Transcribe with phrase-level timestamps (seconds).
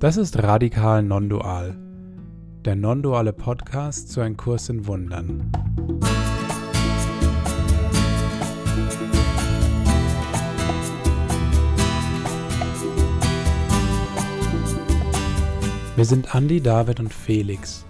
[0.00, 1.76] Das ist Radikal Non-Dual,
[2.64, 5.52] der non-duale Podcast zu einem Kurs in Wundern.
[15.96, 17.84] Wir sind Andi, David und Felix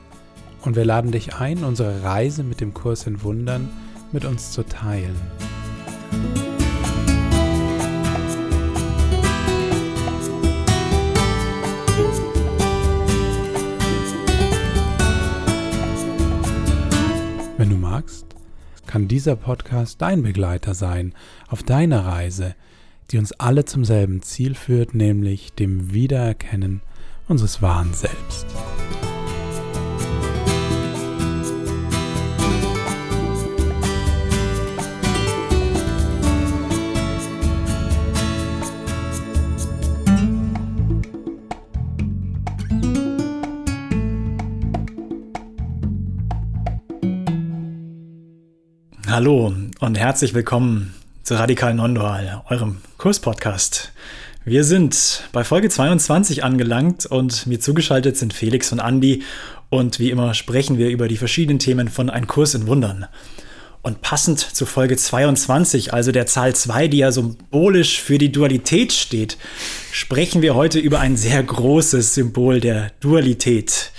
[0.63, 3.69] und wir laden dich ein, unsere Reise mit dem Kurs in Wundern
[4.11, 5.15] mit uns zu teilen.
[18.91, 21.15] Kann dieser Podcast dein Begleiter sein
[21.47, 22.57] auf deiner Reise,
[23.13, 26.83] die uns alle zum selben Ziel führt, nämlich dem Wiedererkennen
[27.29, 28.47] unseres wahren Selbst.
[49.11, 50.95] Hallo und herzlich willkommen
[51.25, 53.91] zu Radikal Nondual, eurem Kurspodcast.
[54.45, 59.25] Wir sind bei Folge 22 angelangt und mir zugeschaltet sind Felix und Andi
[59.69, 63.07] und wie immer sprechen wir über die verschiedenen Themen von Ein Kurs in Wundern.
[63.83, 68.93] Und passend zu Folge 22, also der Zahl 2, die ja symbolisch für die Dualität
[68.93, 69.39] steht,
[69.91, 73.91] sprechen wir heute über ein sehr großes Symbol der Dualität.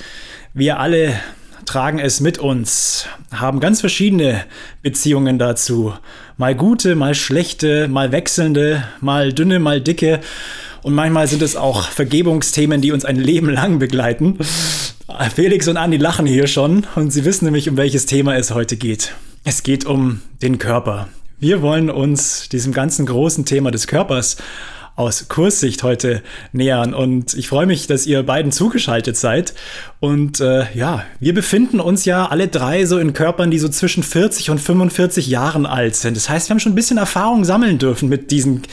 [0.54, 1.20] Wir alle
[1.66, 4.44] tragen es mit uns, haben ganz verschiedene
[4.82, 5.94] Beziehungen dazu.
[6.38, 10.22] Mal gute, mal schlechte, mal wechselnde, mal dünne, mal dicke.
[10.82, 14.38] Und manchmal sind es auch Vergebungsthemen, die uns ein Leben lang begleiten.
[15.36, 18.78] Felix und Andi lachen hier schon und sie wissen nämlich, um welches Thema es heute
[18.78, 19.14] geht.
[19.44, 21.10] Es geht um den Körper.
[21.40, 24.38] Wir wollen uns diesem ganzen großen Thema des Körpers
[24.96, 26.94] aus Kurssicht heute nähern.
[26.94, 29.54] Und ich freue mich, dass ihr beiden zugeschaltet seid.
[30.00, 34.04] Und äh, ja, wir befinden uns ja alle drei so in Körpern, die so zwischen
[34.04, 36.18] 40 und 45 Jahren alt sind.
[36.18, 38.64] Das heißt, wir haben schon ein bisschen Erfahrung sammeln dürfen mit diesen,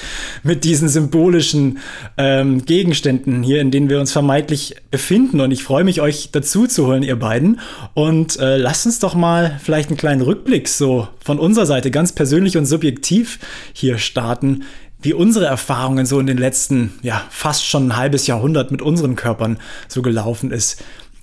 [0.42, 1.78] mit diesen symbolischen
[2.16, 5.40] ähm, Gegenständen hier, in denen wir uns vermeintlich befinden.
[5.40, 7.60] Und ich freue mich, euch dazu zu holen, ihr beiden.
[7.94, 12.12] Und äh, lasst uns doch mal vielleicht einen kleinen Rückblick so von unserer Seite ganz
[12.12, 13.38] persönlich und subjektiv
[13.72, 14.64] hier starten
[15.00, 19.14] wie unsere Erfahrungen so in den letzten, ja, fast schon ein halbes Jahrhundert mit unseren
[19.16, 20.82] Körpern so gelaufen ist.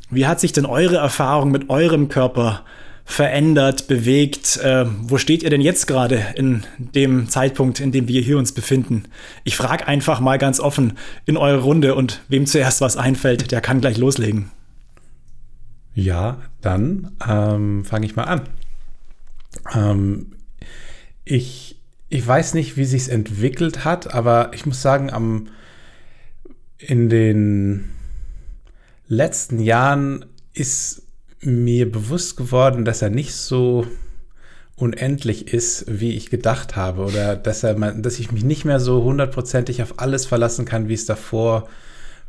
[0.09, 2.63] Wie hat sich denn eure Erfahrung mit eurem Körper
[3.03, 4.58] verändert, bewegt?
[4.58, 8.52] Äh, wo steht ihr denn jetzt gerade in dem Zeitpunkt, in dem wir hier uns
[8.52, 9.03] befinden?
[9.44, 13.62] Ich frage einfach mal ganz offen in eure Runde und wem zuerst was einfällt, der
[13.62, 14.52] kann gleich loslegen.
[15.94, 18.42] Ja, dann ähm, fange ich mal an.
[19.74, 20.31] Ähm,
[21.24, 21.75] ich
[22.10, 25.48] ich weiß nicht, wie sich es entwickelt hat, aber ich muss sagen, am,
[26.78, 27.92] in den
[29.08, 31.04] letzten Jahren ist
[31.42, 33.86] mir bewusst geworden, dass er nicht so
[34.76, 39.04] unendlich ist, wie ich gedacht habe, oder dass er, dass ich mich nicht mehr so
[39.04, 41.68] hundertprozentig auf alles verlassen kann, wie es davor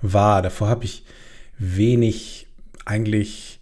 [0.00, 0.42] war.
[0.42, 1.04] Davor habe ich
[1.58, 2.46] wenig
[2.84, 3.55] eigentlich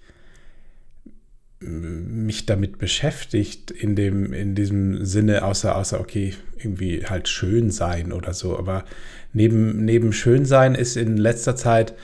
[1.67, 8.13] mich damit beschäftigt in dem, in diesem Sinne, außer, außer, okay, irgendwie halt schön sein
[8.13, 8.59] oder so.
[8.59, 8.85] Aber
[9.33, 11.95] neben, neben schön sein ist in letzter Zeit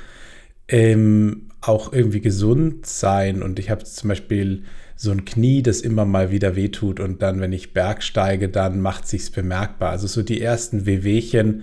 [0.69, 3.43] ähm, auch irgendwie gesund sein.
[3.43, 4.65] Und ich habe zum Beispiel
[4.97, 9.09] so ein Knie, das immer mal wieder wehtut und dann, wenn ich Bergsteige, dann macht
[9.09, 9.91] sich's bemerkbar.
[9.91, 11.63] Also so die ersten Wehwehchen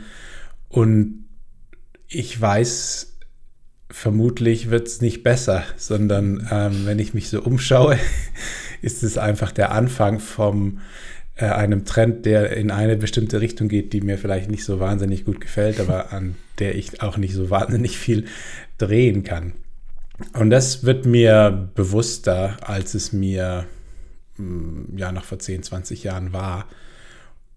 [0.69, 1.25] und
[2.07, 3.06] ich weiß
[3.89, 7.97] vermutlich wird es nicht besser, sondern ähm, wenn ich mich so umschaue,
[8.81, 10.79] ist es einfach der Anfang von
[11.35, 15.25] äh, einem Trend, der in eine bestimmte Richtung geht, die mir vielleicht nicht so wahnsinnig
[15.25, 18.25] gut gefällt, aber an der ich auch nicht so wahnsinnig viel
[18.77, 19.53] drehen kann.
[20.33, 23.65] Und das wird mir bewusster, als es mir
[24.37, 26.67] mm, ja noch vor 10, 20 Jahren war.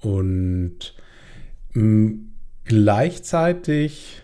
[0.00, 0.94] Und
[1.72, 2.32] mh, mm,
[2.64, 4.22] gleichzeitig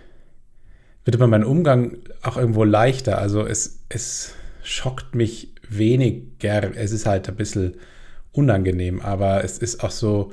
[1.07, 3.19] wird aber mein Umgang auch irgendwo leichter.
[3.19, 6.77] Also es, es schockt mich weniger.
[6.77, 7.75] Es ist halt ein bisschen
[8.33, 10.33] unangenehm, aber es ist auch so,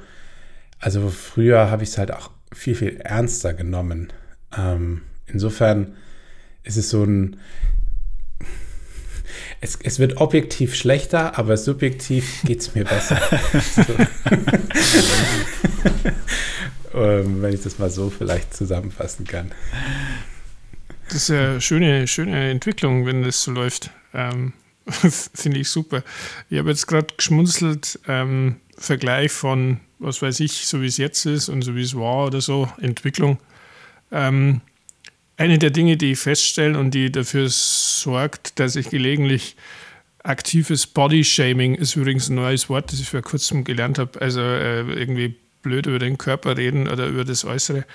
[0.80, 4.12] also früher habe ich es halt auch viel, viel ernster genommen.
[4.58, 5.94] Ähm, insofern
[6.64, 7.38] ist es so ein,
[9.62, 13.22] es, es wird objektiv schlechter, aber subjektiv geht es mir besser.
[16.96, 19.52] ähm, wenn ich das mal so vielleicht zusammenfassen kann.
[21.14, 23.92] Das ist ja eine schöne, schöne Entwicklung, wenn das so läuft.
[24.16, 24.52] Ähm,
[24.88, 26.04] Finde ich super.
[26.50, 31.28] Ich habe jetzt gerade geschmunzelt, ähm, Vergleich von, was weiß ich, so wie es jetzt
[31.28, 33.38] ist und so wie es war oder so, Entwicklung.
[34.12, 34.62] Ähm,
[35.38, 39.56] eine der Dinge, die ich feststelle und die dafür sorgt, dass ich gelegentlich
[40.24, 44.20] aktives Body-Shaming ist übrigens ein neues Wort, das ich vor kurzem gelernt habe.
[44.20, 47.86] Also äh, irgendwie blöd über den Körper reden oder über das Äußere.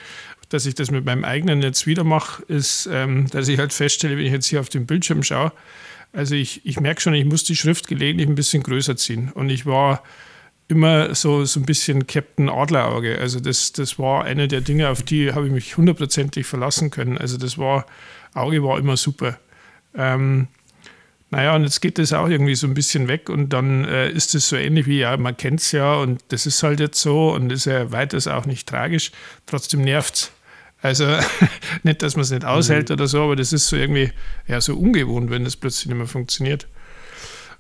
[0.49, 4.17] Dass ich das mit meinem eigenen jetzt wieder mache, ist, ähm, dass ich halt feststelle,
[4.17, 5.53] wenn ich jetzt hier auf den Bildschirm schaue,
[6.13, 9.31] also ich, ich merke schon, ich muss die Schrift gelegentlich ein bisschen größer ziehen.
[9.33, 10.03] Und ich war
[10.69, 13.19] immer so, so ein bisschen Captain Adlerauge.
[13.19, 17.19] Also das, das war eine der Dinge, auf die habe ich mich hundertprozentig verlassen können.
[17.19, 17.87] Also das war,
[18.35, 19.39] Auge war immer super.
[19.95, 20.49] Ähm,
[21.31, 24.35] naja, und jetzt geht das auch irgendwie so ein bisschen weg und dann äh, ist
[24.35, 27.33] es so ähnlich wie, ja, man kennt es ja und das ist halt jetzt so
[27.33, 29.13] und ist ja weiters auch nicht tragisch.
[29.45, 30.33] Trotzdem nervt es.
[30.81, 31.07] Also
[31.83, 32.95] nicht, dass man es nicht aushält mhm.
[32.95, 34.13] oder so, aber das ist so irgendwie
[34.47, 36.69] ja so ungewohnt, wenn das plötzlich nicht mehr funktioniert.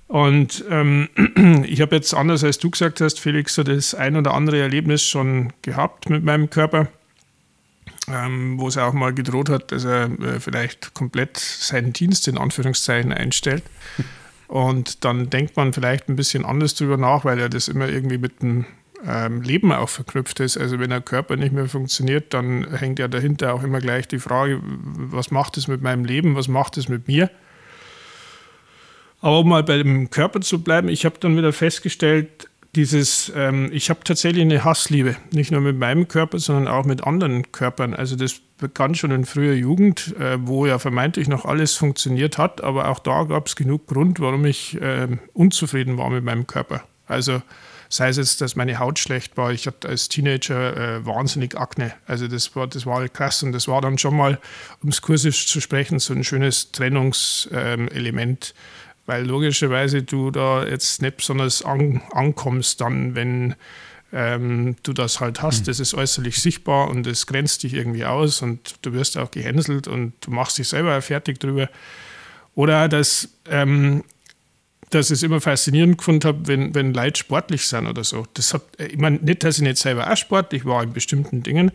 [0.06, 1.08] Und ähm,
[1.66, 5.02] ich habe jetzt anders als du gesagt hast, Felix, so das ein oder andere Erlebnis
[5.02, 6.88] schon gehabt mit meinem Körper,
[8.08, 12.38] ähm, wo es auch mal gedroht hat, dass er äh, vielleicht komplett seinen Dienst in
[12.38, 13.62] Anführungszeichen einstellt.
[14.48, 18.16] Und dann denkt man vielleicht ein bisschen anders drüber nach, weil er das immer irgendwie
[18.16, 18.64] mit dem
[19.06, 20.56] ähm, Leben auch verknüpft ist.
[20.56, 24.18] Also wenn der Körper nicht mehr funktioniert, dann hängt ja dahinter auch immer gleich die
[24.18, 27.30] Frage, was macht es mit meinem Leben, was macht es mit mir?
[29.20, 33.70] Aber um mal bei dem Körper zu bleiben, ich habe dann wieder festgestellt, dieses, ähm,
[33.72, 37.94] ich habe tatsächlich eine Hassliebe, nicht nur mit meinem Körper, sondern auch mit anderen Körpern.
[37.94, 42.62] Also das begann schon in früher Jugend, äh, wo ja vermeintlich noch alles funktioniert hat,
[42.62, 46.82] aber auch da gab es genug Grund, warum ich äh, unzufrieden war mit meinem Körper.
[47.06, 47.42] Also
[47.88, 49.52] sei es jetzt, dass meine Haut schlecht war.
[49.52, 51.94] Ich hatte als Teenager äh, wahnsinnig Akne.
[52.06, 54.38] Also das war, das war krass und das war dann schon mal,
[54.82, 58.54] um es kursisch zu sprechen, so ein schönes Trennungselement.
[58.54, 58.62] Ähm,
[59.08, 63.54] weil logischerweise du da jetzt nicht besonders an, ankommst, dann, wenn
[64.12, 65.62] ähm, du das halt hast.
[65.62, 65.64] Mhm.
[65.64, 69.88] Das ist äußerlich sichtbar und es grenzt dich irgendwie aus und du wirst auch gehänselt
[69.88, 71.70] und du machst dich selber fertig drüber.
[72.54, 74.04] Oder dass, ähm,
[74.90, 78.26] dass ich es immer faszinierend gefunden habe, wenn, wenn Leute sportlich sind oder so.
[78.34, 81.70] Das hab, ich meine, nicht, dass ich nicht selber auch sportlich war in bestimmten Dingen.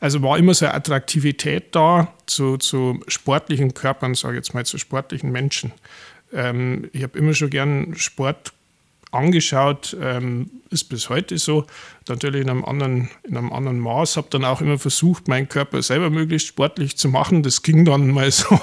[0.00, 4.66] Also war immer so eine Attraktivität da zu, zu sportlichen Körpern, sage ich jetzt mal,
[4.66, 5.72] zu sportlichen Menschen.
[6.32, 8.52] Ähm, ich habe immer schon gern Sport
[9.14, 11.66] angeschaut, ähm, ist bis heute so.
[12.08, 14.16] Natürlich in einem anderen, in einem anderen Maß.
[14.16, 17.42] Habe dann auch immer versucht, meinen Körper selber möglichst sportlich zu machen.
[17.42, 18.58] Das ging dann mal so,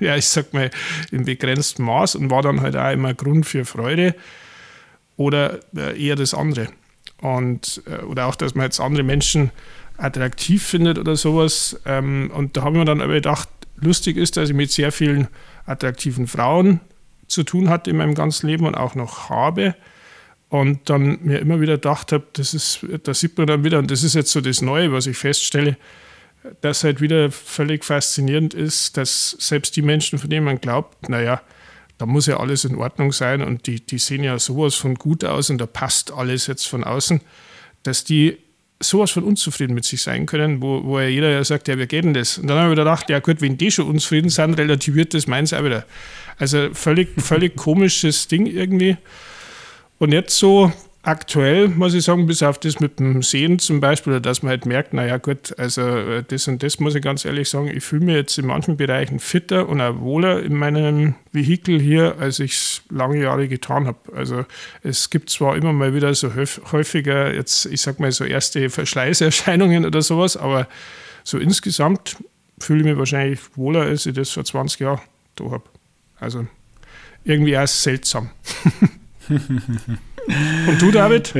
[0.00, 0.70] ja, ich sag mal,
[1.10, 4.14] im begrenzten Maß und war dann halt auch immer Grund für Freude
[5.16, 6.68] oder äh, eher das andere.
[7.20, 9.50] Und, äh, oder auch, dass man jetzt andere Menschen
[9.96, 11.80] attraktiv findet oder sowas.
[11.86, 15.28] Ähm, und da haben wir dann aber gedacht, lustig ist, dass ich mit sehr vielen
[15.64, 16.80] attraktiven Frauen
[17.28, 19.74] zu tun hatte in meinem ganzen Leben und auch noch habe.
[20.52, 23.90] Und dann mir immer wieder gedacht habe, das ist, da sieht man dann wieder, und
[23.90, 25.78] das ist jetzt so das Neue, was ich feststelle,
[26.60, 31.40] dass halt wieder völlig faszinierend ist, dass selbst die Menschen, von denen man glaubt, naja,
[31.96, 35.24] da muss ja alles in Ordnung sein und die, die sehen ja sowas von gut
[35.24, 37.22] aus und da passt alles jetzt von außen,
[37.82, 38.36] dass die
[38.78, 41.86] sowas von unzufrieden mit sich sein können, wo, wo ja jeder ja sagt, ja, wie
[41.86, 42.36] geht denn das?
[42.36, 45.26] Und dann habe ich wieder gedacht, ja gut, wenn die schon unzufrieden sind, relativiert das
[45.26, 45.86] meins auch wieder.
[46.36, 48.98] Also völlig, völlig komisches Ding irgendwie.
[50.02, 50.72] Und jetzt so
[51.02, 54.66] aktuell, muss ich sagen, bis auf das mit dem Sehen zum Beispiel, dass man halt
[54.66, 58.06] merkt, naja gut, also äh, das und das muss ich ganz ehrlich sagen, ich fühle
[58.06, 62.50] mich jetzt in manchen Bereichen fitter und auch wohler in meinem Vehikel hier, als ich
[62.50, 64.12] es lange Jahre getan habe.
[64.12, 64.44] Also
[64.82, 69.86] es gibt zwar immer mal wieder so häufiger, jetzt ich sag mal so erste Verschleißerscheinungen
[69.86, 70.66] oder sowas, aber
[71.22, 72.16] so insgesamt
[72.58, 75.00] fühle ich mich wahrscheinlich wohler, als ich das vor 20 Jahren
[75.36, 75.64] da habe.
[76.18, 76.44] Also
[77.22, 78.30] irgendwie auch seltsam.
[79.28, 81.32] Und du, David?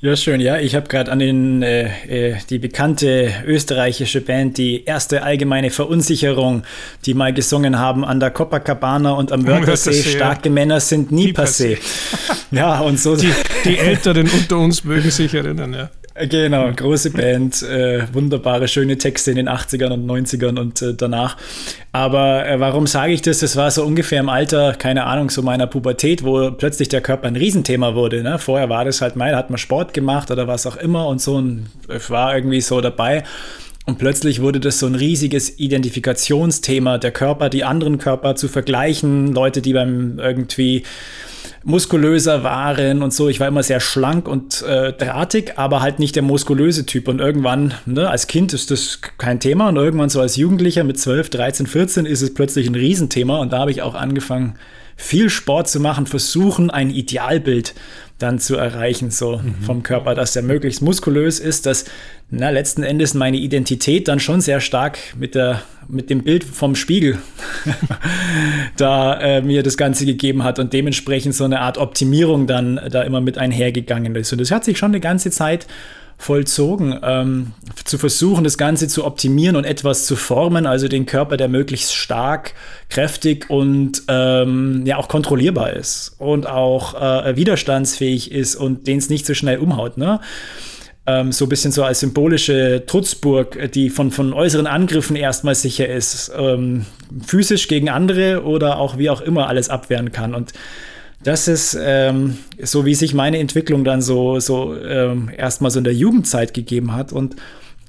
[0.00, 0.40] Ja, schön.
[0.40, 5.70] Ja, ich habe gerade an den äh, äh, die bekannte österreichische Band, die erste allgemeine
[5.70, 6.64] Verunsicherung,
[7.06, 9.94] die mal gesungen haben an der Copacabana und am Wörthersee.
[9.94, 10.50] Starke.
[10.50, 11.76] Männer sind nie, nie passé.
[11.76, 11.78] passé.
[12.50, 13.16] ja, und so.
[13.16, 13.32] Die,
[13.64, 15.90] die Älteren unter uns mögen sich erinnern, ja.
[16.16, 21.36] Genau, große Band, äh, wunderbare, schöne Texte in den 80ern und 90ern und äh, danach.
[21.90, 23.40] Aber äh, warum sage ich das?
[23.40, 27.26] Das war so ungefähr im Alter, keine Ahnung, so meiner Pubertät, wo plötzlich der Körper
[27.26, 28.22] ein Riesenthema wurde.
[28.22, 28.38] Ne?
[28.38, 31.34] Vorher war das halt mal, hat man Sport gemacht oder was auch immer und so
[31.34, 31.66] und
[32.08, 33.24] war irgendwie so dabei.
[33.84, 39.32] Und plötzlich wurde das so ein riesiges Identifikationsthema, der Körper, die anderen Körper zu vergleichen,
[39.34, 40.84] Leute, die beim irgendwie
[41.64, 43.28] muskulöser waren und so.
[43.28, 47.08] Ich war immer sehr schlank und äh, drahtig, aber halt nicht der muskulöse Typ.
[47.08, 50.98] Und irgendwann, ne, als Kind ist das kein Thema und irgendwann so als Jugendlicher mit
[50.98, 53.38] 12, 13, 14 ist es plötzlich ein Riesenthema.
[53.38, 54.56] Und da habe ich auch angefangen,
[54.96, 57.74] viel Sport zu machen, versuchen, ein Idealbild
[58.18, 59.54] dann zu erreichen, so mhm.
[59.64, 61.84] vom Körper, dass der möglichst muskulös ist, dass
[62.30, 66.76] na, letzten Endes meine Identität dann schon sehr stark mit, der, mit dem Bild vom
[66.76, 67.18] Spiegel
[68.76, 73.02] da äh, mir das Ganze gegeben hat und dementsprechend so eine Art Optimierung dann da
[73.02, 74.32] immer mit einhergegangen ist.
[74.32, 75.66] Und das hat sich schon eine ganze Zeit
[76.16, 77.52] vollzogen, ähm,
[77.84, 81.94] zu versuchen, das Ganze zu optimieren und etwas zu formen, also den Körper, der möglichst
[81.94, 82.54] stark,
[82.88, 89.10] kräftig und ähm, ja auch kontrollierbar ist und auch äh, widerstandsfähig ist und den es
[89.10, 89.98] nicht so schnell umhaut.
[89.98, 90.20] Ne?
[91.06, 95.86] Ähm, so ein bisschen so als symbolische Trutzburg, die von, von äußeren Angriffen erstmal sicher
[95.86, 96.86] ist, ähm,
[97.26, 100.34] physisch gegen andere oder auch wie auch immer alles abwehren kann.
[100.34, 100.54] Und
[101.24, 105.84] das ist ähm, so, wie sich meine Entwicklung dann so, so ähm, erstmal so in
[105.84, 107.12] der Jugendzeit gegeben hat.
[107.12, 107.36] Und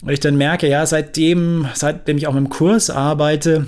[0.07, 3.67] ich dann merke, ja, seitdem, seitdem ich auch mit dem Kurs arbeite,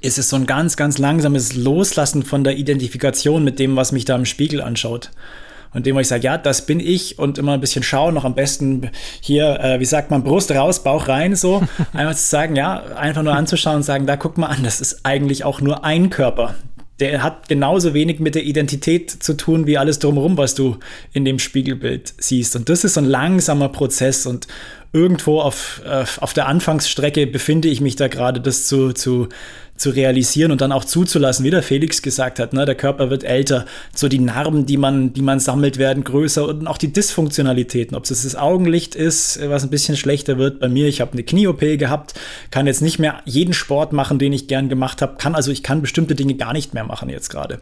[0.00, 4.04] ist es so ein ganz, ganz langsames Loslassen von der Identifikation mit dem, was mich
[4.04, 5.10] da im Spiegel anschaut.
[5.72, 8.24] Und dem, wo ich sage, ja, das bin ich und immer ein bisschen schauen, noch
[8.24, 11.62] am besten hier, äh, wie sagt man, Brust raus, Bauch rein, so.
[11.92, 15.06] Einfach zu sagen, ja, einfach nur anzuschauen und sagen, da guck mal an, das ist
[15.06, 16.56] eigentlich auch nur ein Körper
[17.02, 20.78] der hat genauso wenig mit der Identität zu tun wie alles drumherum, was du
[21.12, 22.54] in dem Spiegelbild siehst.
[22.54, 24.46] Und das ist so ein langsamer Prozess und
[24.92, 29.28] irgendwo auf, äh, auf der Anfangsstrecke befinde ich mich da gerade, das zu, zu
[29.82, 33.24] zu realisieren und dann auch zuzulassen, wie der Felix gesagt hat, ne, der Körper wird
[33.24, 37.96] älter, so die Narben, die man, die man sammelt, werden größer und auch die Dysfunktionalitäten,
[37.96, 40.60] ob es das Augenlicht ist, was ein bisschen schlechter wird.
[40.60, 42.14] Bei mir, ich habe eine Knie-OP gehabt,
[42.50, 45.62] kann jetzt nicht mehr jeden Sport machen, den ich gern gemacht habe, kann also ich
[45.62, 47.60] kann bestimmte Dinge gar nicht mehr machen jetzt gerade.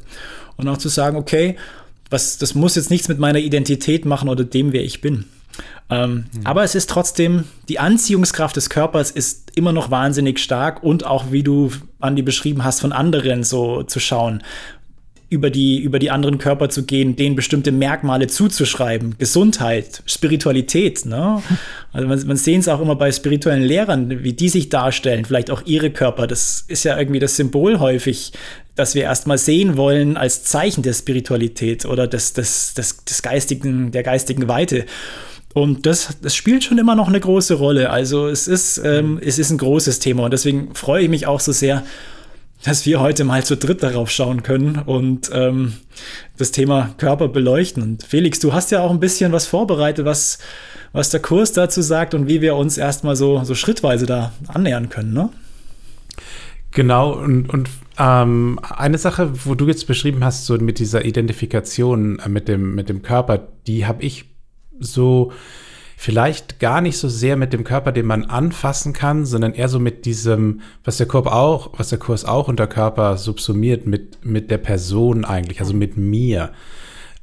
[0.56, 1.56] Und auch zu sagen, okay,
[2.10, 5.24] was, das muss jetzt nichts mit meiner Identität machen oder dem, wer ich bin.
[5.88, 6.40] Ähm, mhm.
[6.44, 11.30] Aber es ist trotzdem, die Anziehungskraft des Körpers ist immer noch wahnsinnig stark und auch,
[11.30, 14.42] wie du, Andi, beschrieben hast, von anderen so zu schauen
[15.30, 19.14] über die, über die anderen Körper zu gehen, denen bestimmte Merkmale zuzuschreiben.
[19.16, 21.40] Gesundheit, Spiritualität, ne?
[21.92, 25.50] Also man, man sehen es auch immer bei spirituellen Lehrern, wie die sich darstellen, vielleicht
[25.50, 26.28] auch ihre Körper.
[26.28, 28.32] Das ist ja irgendwie das Symbol häufig,
[28.76, 33.90] dass wir erstmal sehen wollen als Zeichen der Spiritualität oder des, des, des, des geistigen,
[33.90, 34.84] der geistigen Weite.
[35.52, 37.90] Und das, das spielt schon immer noch eine große Rolle.
[37.90, 41.40] Also es ist, ähm, es ist ein großes Thema und deswegen freue ich mich auch
[41.40, 41.84] so sehr,
[42.62, 45.74] dass wir heute mal zu dritt darauf schauen können und ähm,
[46.36, 47.82] das Thema Körper beleuchten.
[47.82, 50.38] Und Felix, du hast ja auch ein bisschen was vorbereitet, was,
[50.92, 54.88] was der Kurs dazu sagt und wie wir uns erstmal so, so schrittweise da annähern
[54.88, 55.30] können, ne?
[56.72, 62.20] Genau, und, und ähm, eine Sache, wo du jetzt beschrieben hast, so mit dieser Identifikation
[62.20, 64.29] äh, mit, dem, mit dem Körper, die habe ich
[64.80, 65.32] so
[65.96, 69.78] vielleicht gar nicht so sehr mit dem Körper, den man anfassen kann, sondern eher so
[69.78, 74.50] mit diesem, was der Kurs auch, was der Kurs auch unter Körper subsumiert, mit, mit
[74.50, 76.52] der Person eigentlich, also mit mir.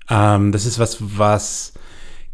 [0.09, 1.73] Ähm, das ist was, was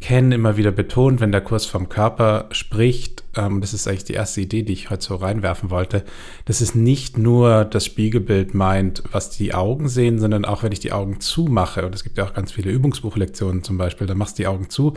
[0.03, 4.15] Ken immer wieder betont, wenn der Kurs vom Körper spricht, ähm, das ist eigentlich die
[4.15, 6.03] erste Idee, die ich heute so reinwerfen wollte,
[6.43, 10.81] dass es nicht nur das Spiegelbild meint, was die Augen sehen, sondern auch wenn ich
[10.81, 14.37] die Augen zumache, und es gibt ja auch ganz viele Übungsbuchlektionen zum Beispiel, da machst
[14.37, 14.95] du die Augen zu,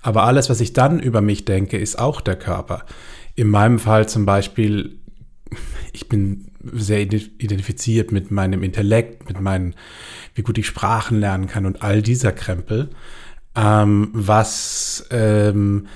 [0.00, 2.86] aber alles, was ich dann über mich denke, ist auch der Körper.
[3.34, 5.00] In meinem Fall zum Beispiel,
[5.92, 9.74] ich bin sehr identifiziert mit meinem Intellekt, mit meinen,
[10.34, 12.88] wie gut ich Sprachen lernen kann und all dieser Krempel
[13.56, 15.86] ähm, was, ähm,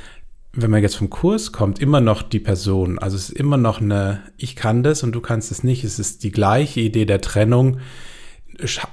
[0.53, 2.99] wenn man jetzt vom Kurs kommt, immer noch die Person.
[2.99, 5.85] Also es ist immer noch eine, ich kann das und du kannst es nicht.
[5.85, 7.79] Es ist die gleiche Idee der Trennung,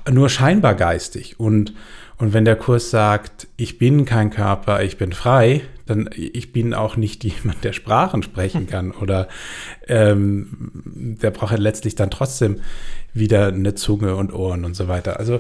[0.10, 1.40] nur scheinbar geistig.
[1.40, 1.74] Und,
[2.18, 6.74] und wenn der Kurs sagt, ich bin kein Körper, ich bin frei, dann ich bin
[6.74, 9.28] auch nicht jemand, der Sprachen sprechen kann oder
[9.88, 12.62] ähm, der braucht ja letztlich dann trotzdem
[13.14, 15.20] wieder eine Zunge und Ohren und so weiter.
[15.20, 15.40] Also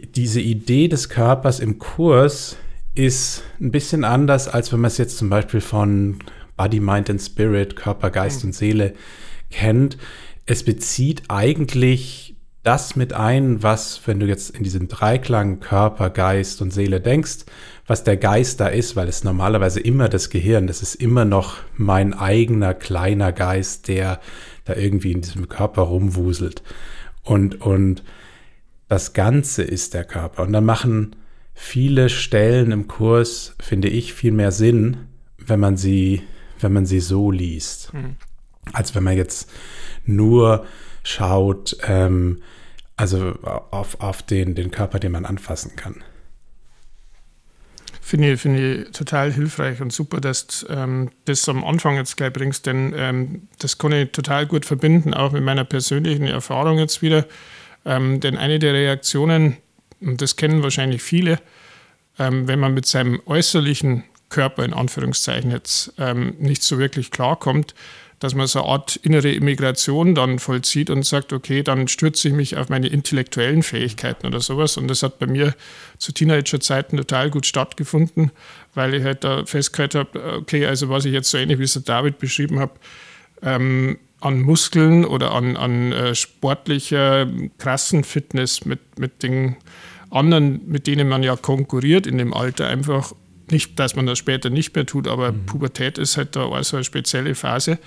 [0.00, 2.56] diese Idee des Körpers im Kurs
[2.94, 6.18] ist ein bisschen anders, als wenn man es jetzt zum Beispiel von
[6.56, 8.48] Body, Mind and Spirit, Körper, Geist mhm.
[8.48, 8.94] und Seele
[9.50, 9.98] kennt.
[10.46, 16.60] Es bezieht eigentlich das mit ein, was, wenn du jetzt in diesem Dreiklang Körper, Geist
[16.62, 17.44] und Seele denkst,
[17.86, 21.58] was der Geist da ist, weil es normalerweise immer das Gehirn, das ist immer noch
[21.76, 24.20] mein eigener kleiner Geist, der
[24.64, 26.62] da irgendwie in diesem Körper rumwuselt.
[27.22, 28.02] Und, und
[28.88, 30.42] das Ganze ist der Körper.
[30.42, 31.16] Und dann machen
[31.54, 36.22] viele Stellen im Kurs, finde ich, viel mehr Sinn, wenn man sie,
[36.60, 38.16] wenn man sie so liest, mhm.
[38.72, 39.50] als wenn man jetzt
[40.04, 40.66] nur
[41.02, 42.42] schaut, ähm,
[42.96, 46.02] also auf, auf den, den Körper, den man anfassen kann.
[48.00, 52.16] Finde ich, find ich total hilfreich und super, dass du ähm, das am Anfang jetzt
[52.16, 56.78] gleich bringst, denn ähm, das kann ich total gut verbinden, auch mit meiner persönlichen Erfahrung
[56.78, 57.26] jetzt wieder
[57.86, 59.56] Ähm, denn eine der Reaktionen,
[60.00, 61.38] und das kennen wahrscheinlich viele,
[62.18, 67.74] ähm, wenn man mit seinem äußerlichen Körper in Anführungszeichen jetzt ähm, nicht so wirklich klarkommt,
[68.18, 72.34] dass man so eine Art innere Immigration dann vollzieht und sagt, okay, dann stürze ich
[72.34, 74.78] mich auf meine intellektuellen Fähigkeiten oder sowas.
[74.78, 75.54] Und das hat bei mir
[75.98, 78.32] zu Teenagerzeiten total gut stattgefunden,
[78.74, 81.74] weil ich halt da festgestellt habe, okay, also was ich jetzt so ähnlich wie es
[81.74, 82.72] der David beschrieben habe,
[83.42, 89.56] ähm, an Muskeln oder an, an äh, sportlicher, krassen Fitness mit, mit den
[90.10, 93.12] anderen, mit denen man ja konkurriert in dem Alter, einfach
[93.50, 95.46] nicht, dass man das später nicht mehr tut, aber mhm.
[95.46, 97.78] Pubertät ist halt da auch so eine spezielle Phase,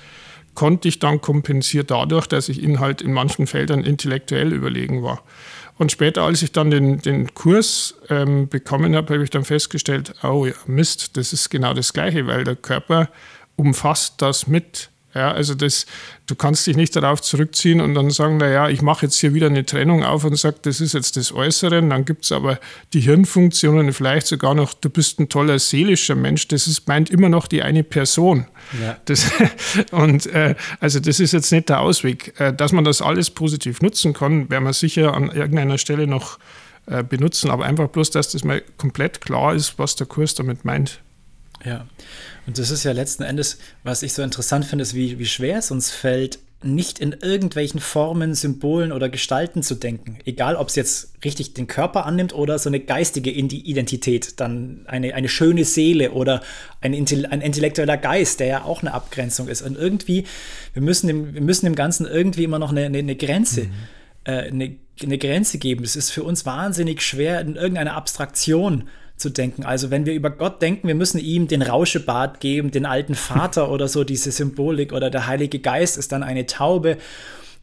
[0.56, 5.24] konnte ich dann kompensieren dadurch, dass ich ihnen halt in manchen Feldern intellektuell überlegen war.
[5.78, 10.14] Und später, als ich dann den, den Kurs ähm, bekommen habe, habe ich dann festgestellt,
[10.24, 13.10] oh ja, Mist, das ist genau das Gleiche, weil der Körper
[13.56, 14.90] umfasst das mit.
[15.16, 15.88] Ja, also das,
[16.28, 19.48] du kannst dich nicht darauf zurückziehen und dann sagen, naja, ich mache jetzt hier wieder
[19.48, 21.80] eine Trennung auf und sage, das ist jetzt das Äußere.
[21.80, 22.60] Und dann gibt es aber
[22.94, 26.48] die Hirnfunktionen, vielleicht sogar noch, du bist ein toller seelischer Mensch.
[26.48, 28.46] Das ist, meint immer noch die eine Person.
[28.80, 28.98] Ja.
[29.06, 29.32] Das,
[29.92, 32.40] und äh, also das ist jetzt nicht der Ausweg.
[32.40, 36.38] Äh, dass man das alles positiv nutzen kann, werden wir sicher an irgendeiner Stelle noch
[36.86, 37.50] äh, benutzen.
[37.50, 41.02] Aber einfach bloß, dass das mal komplett klar ist, was der Kurs damit meint.
[41.66, 41.88] Ja,
[42.48, 45.58] und das ist ja letzten Endes, was ich so interessant finde, ist, wie, wie schwer
[45.60, 50.20] es uns fällt, nicht in irgendwelchen Formen, Symbolen oder Gestalten zu denken.
[50.26, 55.16] Egal, ob es jetzt richtig den Körper annimmt oder so eine geistige Identität, dann eine,
[55.16, 56.42] eine schöne Seele oder
[56.82, 59.62] ein, ein intellektueller Geist, der ja auch eine Abgrenzung ist.
[59.62, 60.26] Und irgendwie,
[60.74, 63.72] wir müssen dem, wir müssen dem Ganzen irgendwie immer noch eine, eine, eine Grenze, mhm.
[64.26, 65.86] äh, eine, eine Grenze geben.
[65.86, 68.90] Es ist für uns wahnsinnig schwer, in irgendeiner Abstraktion
[69.20, 69.64] zu denken.
[69.64, 73.72] Also wenn wir über Gott denken, wir müssen ihm den Rauschebart geben, den alten Vater
[73.72, 76.98] oder so, diese Symbolik oder der Heilige Geist ist dann eine Taube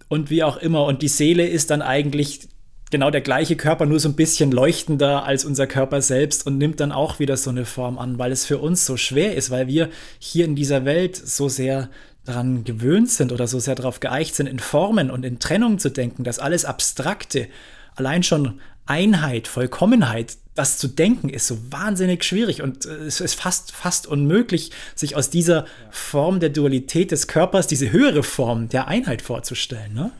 [0.08, 0.84] und wie auch immer.
[0.84, 2.48] Und die Seele ist dann eigentlich
[2.90, 6.80] genau der gleiche Körper, nur so ein bisschen leuchtender als unser Körper selbst und nimmt
[6.80, 9.66] dann auch wieder so eine Form an, weil es für uns so schwer ist, weil
[9.66, 11.90] wir hier in dieser Welt so sehr
[12.24, 15.90] daran gewöhnt sind oder so sehr darauf geeicht sind, in Formen und in Trennung zu
[15.90, 17.48] denken, dass alles Abstrakte,
[17.94, 23.34] allein schon Einheit, Vollkommenheit, das zu denken, ist so wahnsinnig schwierig und äh, es ist
[23.34, 28.88] fast, fast unmöglich, sich aus dieser Form der Dualität des Körpers diese höhere Form der
[28.88, 29.94] Einheit vorzustellen.
[29.94, 30.10] Ne?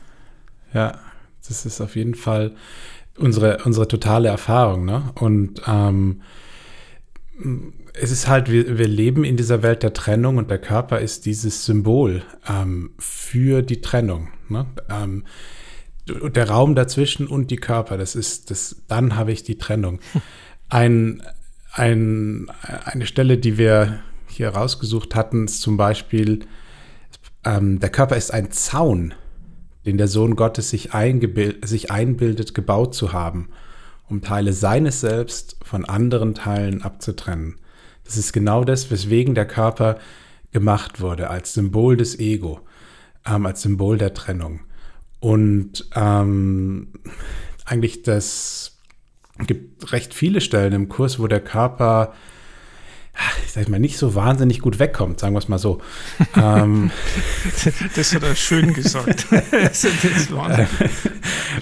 [0.73, 0.99] Ja,
[1.47, 2.53] das ist auf jeden Fall
[3.17, 4.85] unsere, unsere totale Erfahrung.
[4.85, 5.11] Ne?
[5.15, 6.21] Und ähm,
[7.93, 11.25] es ist halt, wir, wir leben in dieser Welt der Trennung und der Körper ist
[11.25, 14.29] dieses Symbol ähm, für die Trennung.
[14.49, 14.67] Ne?
[14.89, 15.23] Ähm,
[16.07, 19.99] der Raum dazwischen und die Körper, das ist, das, dann habe ich die Trennung.
[20.69, 21.23] Ein,
[21.71, 22.47] ein,
[22.85, 26.45] eine Stelle, die wir hier rausgesucht hatten, ist zum Beispiel,
[27.45, 29.13] ähm, der Körper ist ein Zaun,
[29.85, 30.89] den der Sohn Gottes sich,
[31.63, 33.49] sich einbildet, gebaut zu haben,
[34.09, 37.55] um Teile seines Selbst von anderen Teilen abzutrennen.
[38.03, 39.97] Das ist genau das, weswegen der Körper
[40.51, 42.59] gemacht wurde, als Symbol des Ego,
[43.25, 44.61] ähm, als Symbol der Trennung.
[45.19, 46.89] Und ähm,
[47.65, 48.77] eigentlich das
[49.45, 52.13] gibt recht viele Stellen im Kurs, wo der Körper,
[53.45, 55.81] ich sag mal, nicht so wahnsinnig gut wegkommt, sagen wir es mal so.
[56.35, 56.91] ähm,
[57.95, 59.27] das hat er schön gesagt.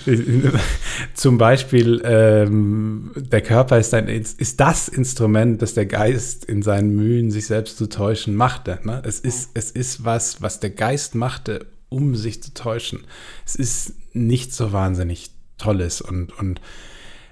[1.13, 6.95] Zum Beispiel, ähm, der Körper ist, ein, ist das Instrument, das der Geist in seinen
[6.95, 8.79] Mühen, sich selbst zu täuschen, machte.
[8.83, 9.01] Ne?
[9.05, 11.65] Es, ist, es ist was, was der Geist machte,
[11.95, 13.05] um sich zu täuschen.
[13.45, 16.59] Es ist nicht so wahnsinnig Tolles und, und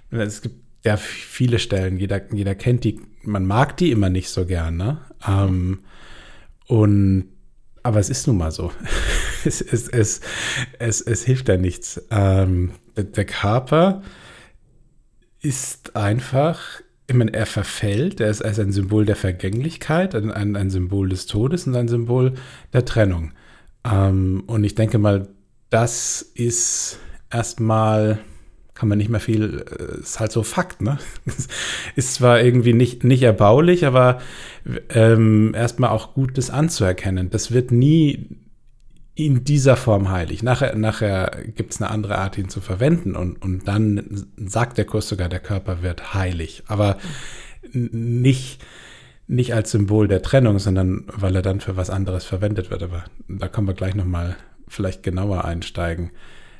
[0.09, 4.45] es gibt ja viele Stellen, jeder, jeder kennt die, man mag die immer nicht so
[4.45, 5.01] gern, ne?
[5.27, 5.79] Ähm,
[6.67, 7.25] und
[7.83, 8.71] aber es ist nun mal so.
[9.45, 10.21] es, es, es,
[10.79, 12.01] es, es hilft ja nichts.
[12.09, 14.01] Ähm, der, der Körper
[15.41, 20.55] ist einfach, ich meine, er verfällt, er ist als ein Symbol der Vergänglichkeit, ein, ein,
[20.55, 22.35] ein Symbol des Todes und ein Symbol
[22.71, 23.33] der Trennung.
[23.89, 25.27] Ähm, und ich denke mal,
[25.69, 26.99] das ist
[27.31, 28.19] erstmal,
[28.73, 30.99] kann man nicht mehr viel, äh, ist halt so Fakt, ne?
[31.95, 34.19] ist zwar irgendwie nicht, nicht erbaulich, aber
[34.89, 37.29] ähm, erstmal auch gut, das anzuerkennen.
[37.29, 38.37] Das wird nie
[39.15, 40.41] in dieser Form heilig.
[40.41, 44.85] Nachher, nachher gibt es eine andere Art, ihn zu verwenden und, und dann sagt der
[44.85, 46.63] Kurs sogar, der Körper wird heilig.
[46.67, 46.97] Aber
[47.73, 48.63] nicht
[49.27, 52.83] nicht als Symbol der Trennung, sondern weil er dann für was anderes verwendet wird.
[52.83, 54.35] Aber da können wir gleich nochmal
[54.67, 56.11] vielleicht genauer einsteigen.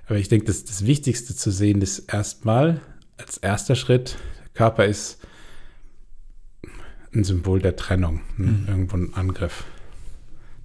[0.05, 2.81] Aber ich denke, das, das Wichtigste zu sehen ist erstmal
[3.17, 4.17] als erster Schritt,
[4.53, 5.19] Körper ist
[7.13, 8.65] ein Symbol der Trennung, mhm.
[8.67, 9.65] irgendwo ein Angriff.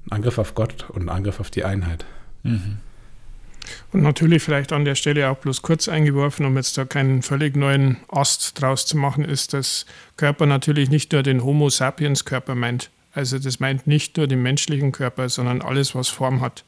[0.07, 2.05] Ein Angriff auf Gott und ein Angriff auf die Einheit.
[2.43, 2.79] Mhm.
[3.93, 7.57] Und natürlich vielleicht an der Stelle auch bloß kurz eingeworfen, um jetzt da keinen völlig
[7.57, 12.55] neuen Ast draus zu machen, ist, dass Körper natürlich nicht nur den Homo sapiens Körper
[12.55, 12.91] meint.
[13.13, 16.65] Also das meint nicht nur den menschlichen Körper, sondern alles, was Form hat.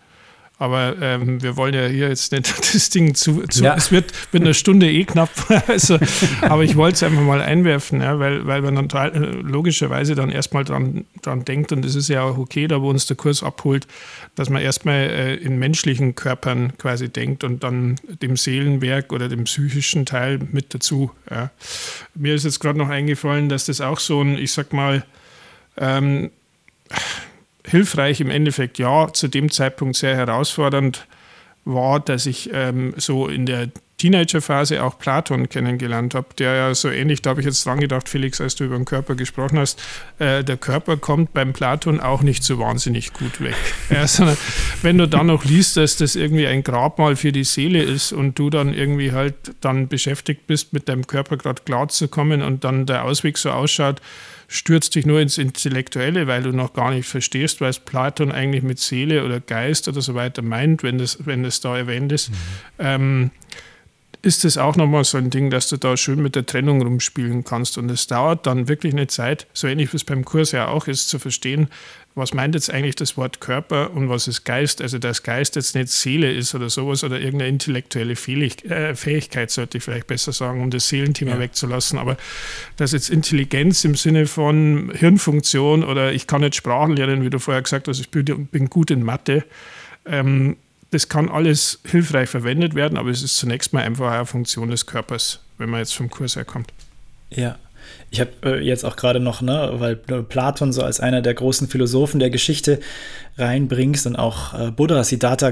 [0.60, 3.46] Aber ähm, wir wollen ja hier jetzt nicht das Ding zu.
[3.46, 3.74] zu ja.
[3.74, 5.30] Es wird mit einer Stunde eh knapp.
[5.68, 5.98] also,
[6.42, 10.28] aber ich wollte es einfach mal einwerfen, ja, weil, weil man dann äh, logischerweise dann
[10.30, 13.42] erstmal dran, dran denkt, und es ist ja auch okay, da wo uns der Kurs
[13.42, 13.86] abholt,
[14.34, 19.44] dass man erstmal äh, in menschlichen Körpern quasi denkt und dann dem Seelenwerk oder dem
[19.44, 21.10] psychischen Teil mit dazu.
[21.30, 21.50] Ja.
[22.14, 25.06] Mir ist jetzt gerade noch eingefallen, dass das auch so ein, ich sag mal,
[25.78, 26.30] ähm,
[27.70, 31.06] hilfreich im Endeffekt, ja, zu dem Zeitpunkt sehr herausfordernd
[31.64, 33.68] war, dass ich ähm, so in der
[34.00, 38.09] Teenagerphase auch Platon kennengelernt habe, der ja so ähnlich, da habe ich jetzt dran gedacht,
[38.09, 39.80] Felix, als du über den Körper gesprochen hast,
[40.18, 43.54] äh, der Körper kommt beim Platon auch nicht so wahnsinnig gut weg.
[43.90, 44.38] ja, sondern
[44.80, 48.38] wenn du dann noch liest, dass das irgendwie ein Grabmal für die Seele ist und
[48.38, 52.64] du dann irgendwie halt dann beschäftigt bist, mit deinem Körper gerade klar zu kommen und
[52.64, 54.00] dann der Ausweg so ausschaut,
[54.52, 58.80] stürzt dich nur ins Intellektuelle, weil du noch gar nicht verstehst, was Platon eigentlich mit
[58.80, 62.30] Seele oder Geist oder so weiter meint, wenn das, wenn das da erwähnt ist.
[62.30, 62.34] Mhm.
[62.80, 63.30] Ähm,
[64.22, 67.44] ist es auch nochmal so ein Ding, dass du da schön mit der Trennung rumspielen
[67.44, 67.78] kannst.
[67.78, 70.87] Und es dauert dann wirklich eine Zeit, so ähnlich wie es beim Kurs ja auch
[70.87, 71.68] ist, zu verstehen,
[72.16, 74.83] was meint jetzt eigentlich das Wort Körper und was ist Geist?
[74.83, 79.78] Also, dass Geist jetzt nicht Seele ist oder sowas oder irgendeine intellektuelle äh, Fähigkeit, sollte
[79.78, 81.38] ich vielleicht besser sagen, um das Seelenthema ja.
[81.38, 81.98] wegzulassen.
[81.98, 82.16] Aber
[82.76, 87.38] dass jetzt Intelligenz im Sinne von Hirnfunktion oder ich kann jetzt Sprachen lernen, wie du
[87.38, 89.44] vorher gesagt hast, ich bin gut in Mathe,
[90.04, 90.56] ähm,
[90.90, 94.87] das kann alles hilfreich verwendet werden, aber es ist zunächst mal einfach eine Funktion des
[94.87, 96.72] Körpers, wenn man jetzt vom Kurs herkommt.
[97.31, 97.59] Ja,
[98.11, 101.68] ich habe äh, jetzt auch gerade noch, ne, weil Platon so als einer der großen
[101.68, 102.81] Philosophen der Geschichte
[103.38, 105.50] reinbringst und auch äh, Buddha, Siddhartha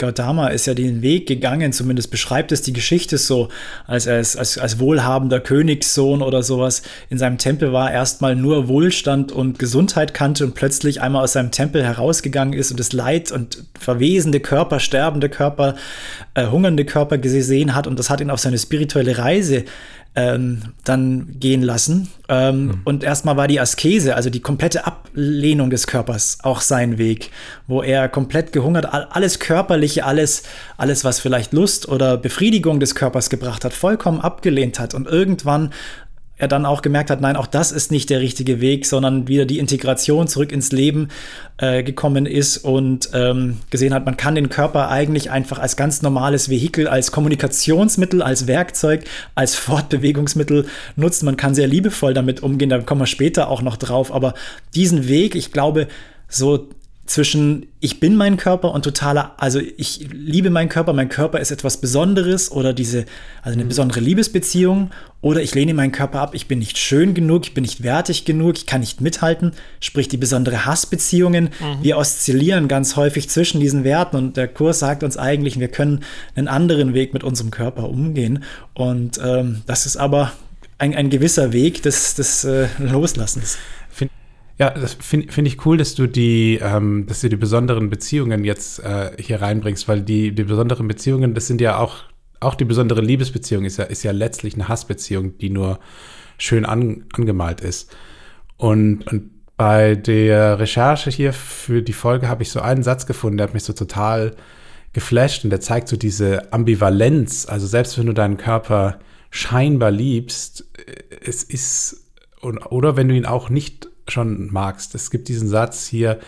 [0.00, 3.48] Gautama ist ja den Weg gegangen, zumindest beschreibt es die Geschichte so,
[3.86, 6.82] als er als, als wohlhabender Königssohn oder sowas.
[7.10, 11.50] In seinem Tempel war, erstmal nur Wohlstand und Gesundheit kannte und plötzlich einmal aus seinem
[11.50, 15.76] Tempel herausgegangen ist und das Leid und verwesende Körper, sterbende Körper,
[16.32, 19.64] äh, hungernde Körper gesehen hat und das hat ihn auf seine spirituelle Reise
[20.16, 22.08] ähm, dann gehen lassen.
[22.28, 22.80] Ähm, mhm.
[22.84, 27.30] Und erstmal war die Askese, also die komplette Ablehnung des Körpers, auch sein Weg,
[27.66, 30.42] wo er komplett gehungert, alles Körperliche, alles,
[30.76, 35.70] alles, was vielleicht Lust oder Befriedigung des Körpers gebracht hat, vollkommen abgelehnt hat und irgendwann
[36.40, 39.44] er dann auch gemerkt hat, nein, auch das ist nicht der richtige Weg, sondern wieder
[39.44, 41.08] die Integration zurück ins Leben
[41.58, 46.00] äh, gekommen ist und ähm, gesehen hat, man kann den Körper eigentlich einfach als ganz
[46.00, 50.64] normales Vehikel, als Kommunikationsmittel, als Werkzeug, als Fortbewegungsmittel
[50.96, 51.26] nutzen.
[51.26, 54.10] Man kann sehr liebevoll damit umgehen, da kommen wir später auch noch drauf.
[54.10, 54.32] Aber
[54.74, 55.88] diesen Weg, ich glaube,
[56.26, 56.68] so
[57.10, 61.50] zwischen ich bin mein Körper und totaler, also ich liebe meinen Körper, mein Körper ist
[61.50, 63.04] etwas Besonderes oder diese,
[63.42, 63.68] also eine mhm.
[63.68, 67.62] besondere Liebesbeziehung oder ich lehne meinen Körper ab, ich bin nicht schön genug, ich bin
[67.62, 71.46] nicht wertig genug, ich kann nicht mithalten, sprich die besondere Hassbeziehungen.
[71.46, 71.82] Mhm.
[71.82, 76.04] Wir oszillieren ganz häufig zwischen diesen Werten und der Kurs sagt uns eigentlich, wir können
[76.36, 78.44] einen anderen Weg mit unserem Körper umgehen
[78.74, 80.30] und ähm, das ist aber
[80.78, 83.58] ein, ein gewisser Weg des, des äh, Loslassens.
[84.60, 88.44] Ja, das finde find ich cool, dass du die, ähm, dass du die besonderen Beziehungen
[88.44, 92.04] jetzt äh, hier reinbringst, weil die, die besonderen Beziehungen, das sind ja auch,
[92.40, 95.78] auch die besondere Liebesbeziehung ist ja, ist ja letztlich eine Hassbeziehung, die nur
[96.36, 97.96] schön an, angemalt ist.
[98.58, 103.38] Und, und bei der Recherche hier für die Folge habe ich so einen Satz gefunden,
[103.38, 104.36] der hat mich so total
[104.92, 107.46] geflasht und der zeigt so diese Ambivalenz.
[107.48, 108.98] Also selbst wenn du deinen Körper
[109.30, 112.10] scheinbar liebst, äh, es ist,
[112.42, 114.94] oder wenn du ihn auch nicht schon magst.
[114.94, 116.18] Es gibt diesen Satz hier,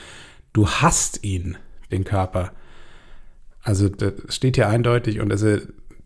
[0.53, 1.57] du hast ihn,
[1.91, 2.53] den Körper.
[3.63, 5.59] Also das steht hier eindeutig und also,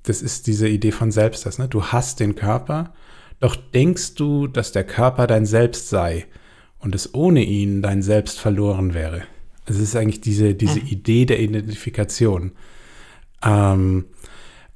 [0.02, 1.68] das ist diese Idee von Selbst, ne?
[1.68, 2.92] Du hast den Körper,
[3.40, 6.26] doch denkst du, dass der Körper dein Selbst sei
[6.78, 9.22] und es ohne ihn dein Selbst verloren wäre.
[9.66, 10.86] Also es ist eigentlich diese, diese mhm.
[10.86, 12.52] Idee der Identifikation.
[13.42, 14.04] Ähm,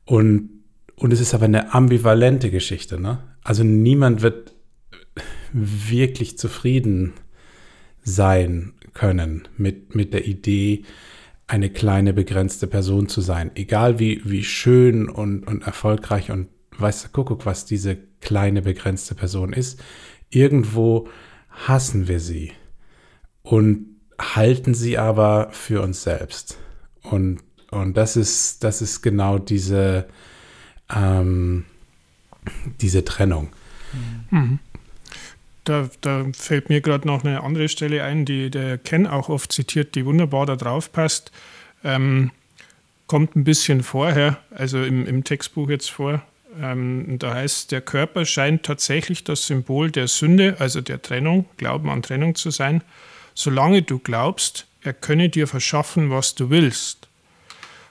[0.05, 0.51] und,
[0.97, 3.23] und es ist aber eine ambivalente Geschichte, ne?
[3.43, 4.50] Also niemand wird
[5.53, 7.13] wirklich zufrieden
[8.03, 10.85] sein können mit, mit der Idee,
[11.47, 13.51] eine kleine begrenzte Person zu sein.
[13.57, 19.15] Egal wie, wie schön und, und erfolgreich und weiß der Kuckuck, was diese kleine begrenzte
[19.15, 19.83] Person ist.
[20.31, 21.09] Irgendwo
[21.49, 22.53] hassen wir sie
[23.43, 26.59] und halten sie aber für uns selbst.
[27.03, 30.07] Und, und das ist, das ist genau diese,
[30.95, 31.65] ähm,
[32.81, 33.49] diese Trennung.
[34.31, 34.59] Mhm.
[35.65, 39.53] Da, da fällt mir gerade noch eine andere Stelle ein, die der Ken auch oft
[39.53, 41.33] zitiert, die wunderbar da drauf passt.
[41.85, 42.31] Ähm,
[43.07, 46.23] kommt ein bisschen vorher, also im, im Textbuch jetzt vor.
[46.61, 51.91] Ähm, da heißt, der Körper scheint tatsächlich das Symbol der Sünde, also der Trennung, Glauben
[51.91, 52.83] an Trennung zu sein,
[53.35, 57.09] solange du glaubst, er könne dir verschaffen, was du willst.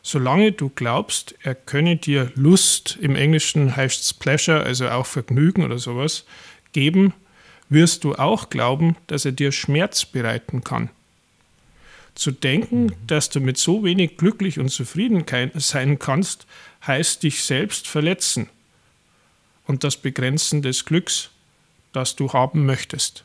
[0.01, 5.63] Solange du glaubst, er könne dir Lust, im Englischen heißt es Pleasure, also auch Vergnügen
[5.63, 6.25] oder sowas,
[6.71, 7.13] geben,
[7.69, 10.89] wirst du auch glauben, dass er dir Schmerz bereiten kann.
[12.15, 12.93] Zu denken, mhm.
[13.08, 15.23] dass du mit so wenig glücklich und zufrieden
[15.55, 16.47] sein kannst,
[16.86, 18.49] heißt dich selbst verletzen
[19.67, 21.29] und das Begrenzen des Glücks,
[21.93, 23.23] das du haben möchtest.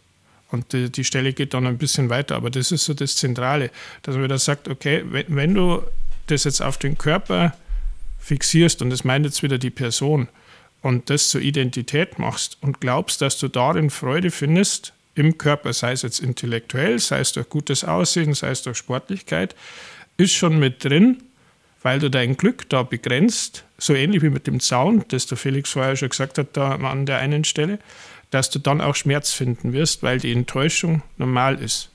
[0.50, 3.70] Und die, die, Stelle geht dann ein bisschen weiter, aber das ist so das Zentrale,
[4.02, 5.83] dass man da sagt, okay, wenn, wenn du
[6.26, 7.57] das jetzt auf den Körper
[8.20, 10.28] fixierst, und das meint jetzt wieder die Person,
[10.84, 15.92] und das zur Identität machst und glaubst, dass du darin Freude findest, im Körper, sei
[15.92, 19.54] es jetzt intellektuell, sei es durch gutes Aussehen, sei es durch Sportlichkeit,
[20.18, 21.22] ist schon mit drin,
[21.82, 25.70] weil du dein Glück da begrenzt, so ähnlich wie mit dem Zaun, das der Felix
[25.70, 27.78] vorher schon gesagt hat, da an der einen Stelle,
[28.30, 31.88] dass du dann auch Schmerz finden wirst, weil die Enttäuschung normal ist,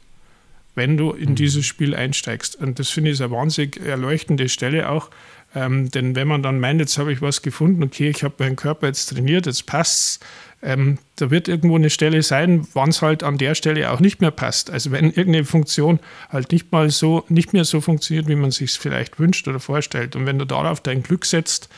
[0.74, 1.36] wenn du in mhm.
[1.36, 2.56] dieses Spiel einsteigst.
[2.56, 5.12] Und das finde ich eine wahnsinnig erleuchtende Stelle auch,
[5.56, 8.56] ähm, denn wenn man dann meint, jetzt habe ich was gefunden, okay, ich habe meinen
[8.56, 10.20] Körper jetzt trainiert, jetzt passt's,
[10.62, 14.20] ähm, da wird irgendwo eine Stelle sein, wann es halt an der Stelle auch nicht
[14.20, 14.70] mehr passt.
[14.70, 18.72] Also wenn irgendeine Funktion halt nicht mal so, nicht mehr so funktioniert, wie man sich
[18.72, 20.16] es vielleicht wünscht oder vorstellt.
[20.16, 21.70] Und wenn du darauf dein Glück setzt,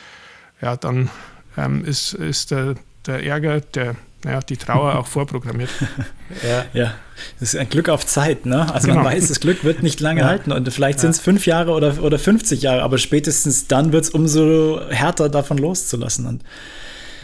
[0.60, 1.10] ja, dann
[1.56, 2.74] ähm, ist, ist der,
[3.06, 5.70] der Ärger, der, naja, die Trauer auch vorprogrammiert.
[6.42, 6.64] ja.
[6.72, 6.94] ja,
[7.40, 8.72] das ist ein Glück auf Zeit, ne?
[8.72, 9.02] Also genau.
[9.02, 10.26] man weiß, das Glück wird nicht lange ja.
[10.26, 11.24] halten und vielleicht sind es ja.
[11.24, 16.26] fünf Jahre oder, oder 50 Jahre, aber spätestens dann wird es umso härter davon loszulassen.
[16.26, 16.42] Und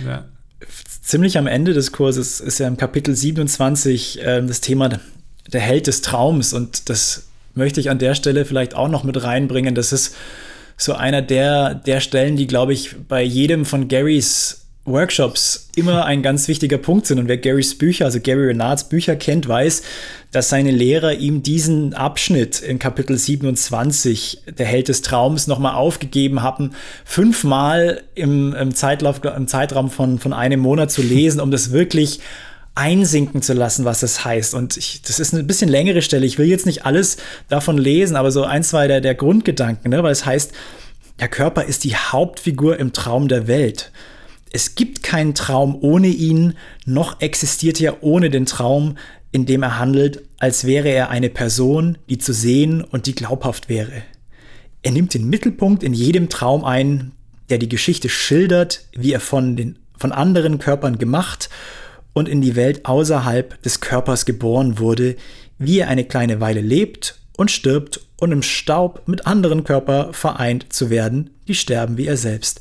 [0.04, 0.24] ja
[1.08, 4.90] ziemlich am Ende des Kurses ist ja im Kapitel 27 äh, das Thema
[5.46, 9.22] der Held des Traums und das möchte ich an der Stelle vielleicht auch noch mit
[9.22, 9.74] reinbringen.
[9.74, 10.14] Das ist
[10.76, 14.57] so einer der, der Stellen, die, glaube ich, bei jedem von Garys
[14.88, 17.18] Workshops immer ein ganz wichtiger Punkt sind.
[17.18, 19.82] Und wer Garys Bücher, also Gary Renards Bücher kennt, weiß,
[20.30, 26.42] dass seine Lehrer ihm diesen Abschnitt in Kapitel 27, der Held des Traums, nochmal aufgegeben
[26.42, 26.72] haben,
[27.04, 32.20] fünfmal im, im, Zeitlauf, im Zeitraum von, von einem Monat zu lesen, um das wirklich
[32.74, 34.54] einsinken zu lassen, was das heißt.
[34.54, 36.26] Und ich, das ist eine bisschen längere Stelle.
[36.26, 37.16] Ich will jetzt nicht alles
[37.48, 40.02] davon lesen, aber so ein, zwei der, der Grundgedanken, ne?
[40.02, 40.52] weil es heißt,
[41.18, 43.90] der Körper ist die Hauptfigur im Traum der Welt.
[44.52, 46.54] Es gibt keinen Traum ohne ihn,
[46.86, 48.96] noch existiert er ohne den Traum,
[49.30, 53.68] in dem er handelt, als wäre er eine Person, die zu sehen und die glaubhaft
[53.68, 54.02] wäre.
[54.82, 57.12] Er nimmt den Mittelpunkt in jedem Traum ein,
[57.50, 61.50] der die Geschichte schildert, wie er von den von anderen Körpern gemacht
[62.12, 65.16] und in die Welt außerhalb des Körpers geboren wurde,
[65.58, 70.72] wie er eine kleine Weile lebt und stirbt und im Staub mit anderen Körpern vereint
[70.72, 72.60] zu werden, die sterben wie er selbst.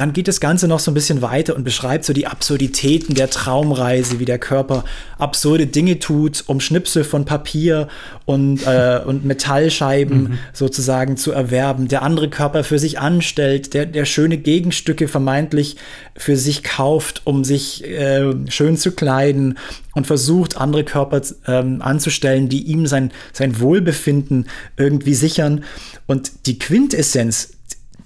[0.00, 3.28] Dann geht das Ganze noch so ein bisschen weiter und beschreibt so die Absurditäten der
[3.28, 4.82] Traumreise, wie der Körper
[5.18, 7.86] absurde Dinge tut, um Schnipsel von Papier
[8.24, 10.38] und, äh, und Metallscheiben mhm.
[10.54, 11.86] sozusagen zu erwerben.
[11.88, 15.76] Der andere Körper für sich anstellt, der, der schöne Gegenstücke vermeintlich
[16.16, 19.58] für sich kauft, um sich äh, schön zu kleiden
[19.94, 24.46] und versucht, andere Körper ähm, anzustellen, die ihm sein, sein Wohlbefinden
[24.78, 25.62] irgendwie sichern.
[26.06, 27.50] Und die Quintessenz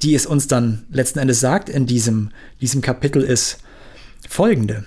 [0.05, 3.59] die es uns dann letzten Endes sagt in diesem, diesem Kapitel, ist
[4.29, 4.85] folgende.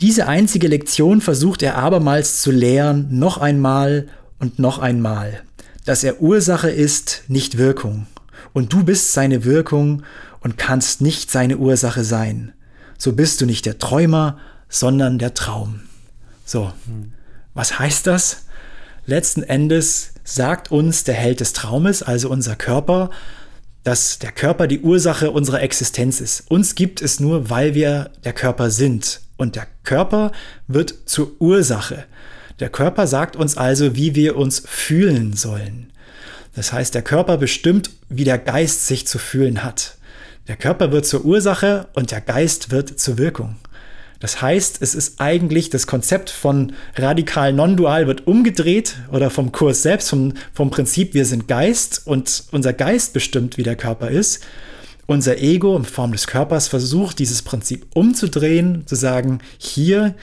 [0.00, 5.42] Diese einzige Lektion versucht er abermals zu lehren, noch einmal und noch einmal,
[5.84, 8.06] dass er Ursache ist, nicht Wirkung.
[8.52, 10.04] Und du bist seine Wirkung
[10.40, 12.52] und kannst nicht seine Ursache sein.
[12.96, 14.38] So bist du nicht der Träumer,
[14.68, 15.80] sondern der Traum.
[16.44, 16.72] So,
[17.52, 18.46] was heißt das?
[19.06, 23.10] Letzten Endes sagt uns der Held des Traumes, also unser Körper,
[23.82, 26.50] dass der Körper die Ursache unserer Existenz ist.
[26.50, 29.20] Uns gibt es nur, weil wir der Körper sind.
[29.36, 30.32] Und der Körper
[30.68, 32.04] wird zur Ursache.
[32.58, 35.90] Der Körper sagt uns also, wie wir uns fühlen sollen.
[36.54, 39.96] Das heißt, der Körper bestimmt, wie der Geist sich zu fühlen hat.
[40.48, 43.56] Der Körper wird zur Ursache und der Geist wird zur Wirkung.
[44.20, 49.82] Das heißt, es ist eigentlich das Konzept von radikal non-dual wird umgedreht oder vom Kurs
[49.82, 54.40] selbst, vom, vom Prinzip, wir sind Geist und unser Geist bestimmt, wie der Körper ist.
[55.06, 60.14] Unser Ego in Form des Körpers versucht, dieses Prinzip umzudrehen, zu sagen, hier,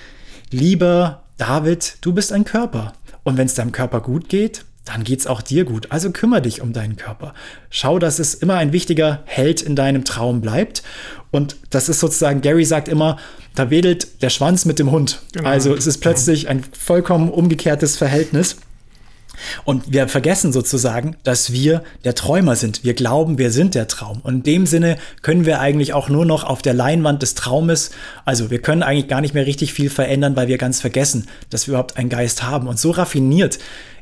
[0.51, 2.93] lieber David, du bist ein Körper.
[3.23, 5.91] Und wenn es deinem Körper gut geht, dann geht es auch dir gut.
[5.91, 7.33] Also kümmere dich um deinen Körper.
[7.69, 10.81] Schau, dass es immer ein wichtiger Held in deinem Traum bleibt.
[11.29, 13.17] Und das ist sozusagen, Gary sagt immer,
[13.53, 15.21] da wedelt der Schwanz mit dem Hund.
[15.33, 15.49] Genau.
[15.49, 18.57] Also es ist plötzlich ein vollkommen umgekehrtes Verhältnis.
[19.65, 22.83] Und wir vergessen sozusagen, dass wir der Träumer sind.
[22.83, 24.21] Wir glauben, wir sind der Traum.
[24.21, 27.91] Und in dem Sinne können wir eigentlich auch nur noch auf der Leinwand des Traumes,
[28.25, 31.67] also wir können eigentlich gar nicht mehr richtig viel verändern, weil wir ganz vergessen, dass
[31.67, 32.67] wir überhaupt einen Geist haben.
[32.67, 33.59] Und so raffiniert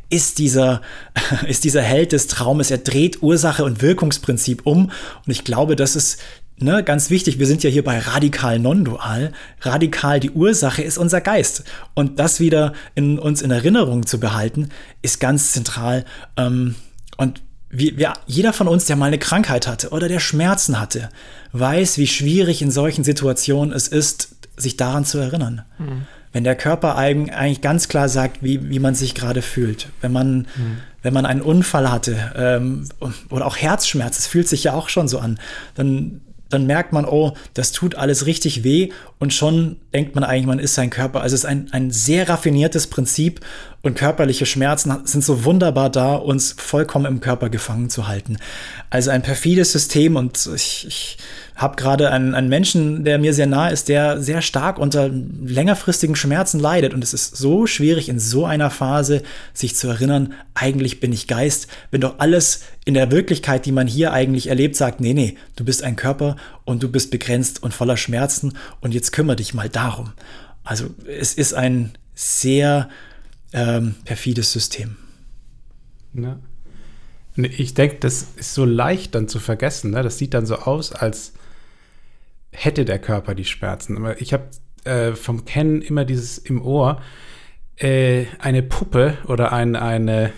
[0.09, 0.81] ist dieser,
[1.47, 2.71] ist dieser Held des Traumes.
[2.71, 4.85] Er dreht Ursache und Wirkungsprinzip um.
[5.25, 6.19] Und ich glaube, das ist
[6.57, 9.31] ne, ganz wichtig, wir sind ja hier bei radikal non-dual.
[9.61, 11.63] Radikal die Ursache ist unser Geist.
[11.93, 14.69] Und das wieder in uns in Erinnerung zu behalten,
[15.01, 16.05] ist ganz zentral.
[16.37, 16.75] Ähm,
[17.17, 21.09] und wie, wie, jeder von uns, der mal eine Krankheit hatte oder der Schmerzen hatte,
[21.51, 25.63] weiß, wie schwierig in solchen Situationen es ist, sich daran zu erinnern.
[25.77, 26.07] Mhm.
[26.35, 29.87] Wenn der Körper eigentlich ganz klar sagt, wie, wie man sich gerade fühlt.
[30.01, 30.79] Wenn man, mhm.
[31.01, 32.89] wenn man einen Unfall hatte ähm,
[33.29, 35.39] oder auch Herzschmerz, es fühlt sich ja auch schon so an,
[35.75, 36.19] dann
[36.49, 40.59] dann merkt man, oh, das tut alles richtig weh und schon denkt man eigentlich, man
[40.59, 41.21] ist sein Körper.
[41.21, 43.39] Also es ist ein, ein sehr raffiniertes Prinzip
[43.81, 48.37] und körperliche Schmerzen sind so wunderbar da, uns vollkommen im Körper gefangen zu halten.
[48.89, 51.17] Also ein perfides System und ich, ich
[51.55, 56.15] habe gerade einen, einen Menschen, der mir sehr nahe ist, der sehr stark unter längerfristigen
[56.17, 56.93] Schmerzen leidet.
[56.93, 59.21] Und es ist so schwierig in so einer Phase,
[59.53, 63.87] sich zu erinnern, eigentlich bin ich Geist, wenn doch alles in der Wirklichkeit, die man
[63.87, 67.73] hier eigentlich erlebt, sagt, nee, nee, du bist ein Körper und du bist begrenzt und
[67.73, 69.84] voller Schmerzen und jetzt kümmere dich mal darum.
[70.63, 72.89] Also es ist ein sehr
[73.53, 74.97] ähm, perfides System.
[76.13, 76.39] Ja.
[77.35, 79.91] Ich denke, das ist so leicht dann zu vergessen.
[79.91, 80.03] Ne?
[80.03, 81.33] Das sieht dann so aus, als
[82.51, 83.97] hätte der Körper die Schmerzen.
[83.97, 84.45] Aber ich habe
[84.85, 87.01] äh, vom Kennen immer dieses im Ohr,
[87.77, 90.31] äh, eine Puppe oder ein, eine,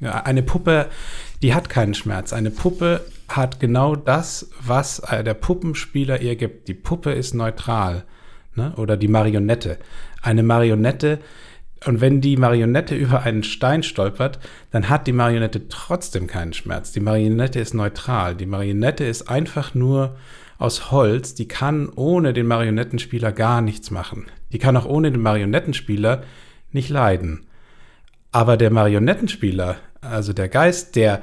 [0.00, 0.88] ja, eine Puppe,
[1.42, 2.32] die hat keinen Schmerz.
[2.32, 6.68] Eine Puppe hat genau das, was äh, der Puppenspieler ihr gibt.
[6.68, 8.04] Die Puppe ist neutral.
[8.60, 8.74] Ne?
[8.76, 9.78] Oder die Marionette.
[10.20, 11.18] Eine Marionette,
[11.86, 14.38] und wenn die Marionette über einen Stein stolpert,
[14.70, 16.92] dann hat die Marionette trotzdem keinen Schmerz.
[16.92, 18.34] Die Marionette ist neutral.
[18.34, 20.16] Die Marionette ist einfach nur
[20.58, 24.26] aus Holz, die kann ohne den Marionettenspieler gar nichts machen.
[24.52, 26.22] Die kann auch ohne den Marionettenspieler
[26.70, 27.46] nicht leiden.
[28.30, 31.22] Aber der Marionettenspieler, also der Geist, der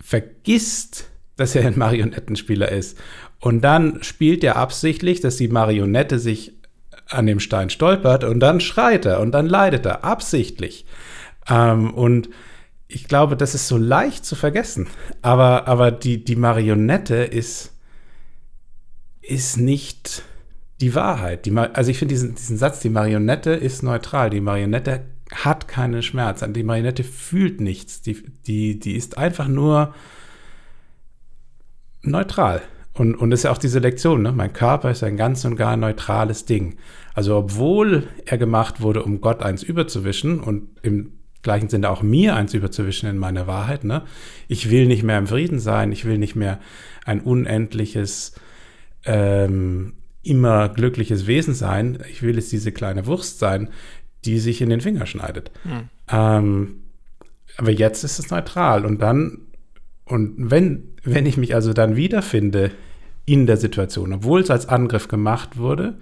[0.00, 2.98] vergisst, dass er ein Marionettenspieler ist.
[3.40, 6.54] Und dann spielt er absichtlich, dass die Marionette sich
[7.08, 10.86] an dem Stein stolpert und dann schreit er und dann leidet er absichtlich.
[11.48, 12.28] Ähm, und
[12.88, 14.88] ich glaube, das ist so leicht zu vergessen.
[15.22, 17.72] Aber, aber die, die Marionette ist
[19.26, 20.22] ist nicht
[20.80, 21.46] die Wahrheit.
[21.46, 24.30] Die, also ich finde diesen, diesen Satz, die Marionette ist neutral.
[24.30, 26.44] Die Marionette hat keinen Schmerz.
[26.46, 28.02] Die Marionette fühlt nichts.
[28.02, 29.94] Die, die, die ist einfach nur
[32.02, 32.62] neutral.
[32.96, 34.32] Und, und das ist ja auch diese Lektion, ne?
[34.32, 36.76] mein Körper ist ein ganz und gar neutrales Ding.
[37.14, 42.34] Also obwohl er gemacht wurde, um Gott eins überzuwischen und im gleichen Sinne auch mir
[42.34, 44.02] eins überzuwischen in meiner Wahrheit, ne?
[44.48, 46.58] ich will nicht mehr im Frieden sein, ich will nicht mehr
[47.04, 48.34] ein unendliches
[49.04, 49.92] ähm,
[50.26, 51.98] immer glückliches Wesen sein.
[52.10, 53.70] Ich will jetzt diese kleine Wurst sein,
[54.24, 55.52] die sich in den Finger schneidet.
[55.64, 55.88] Mhm.
[56.10, 56.82] Ähm,
[57.56, 58.84] aber jetzt ist es neutral.
[58.84, 59.45] Und dann,
[60.06, 62.70] und wenn, wenn ich mich also dann wiederfinde
[63.24, 65.98] in der Situation, obwohl es als Angriff gemacht wurde,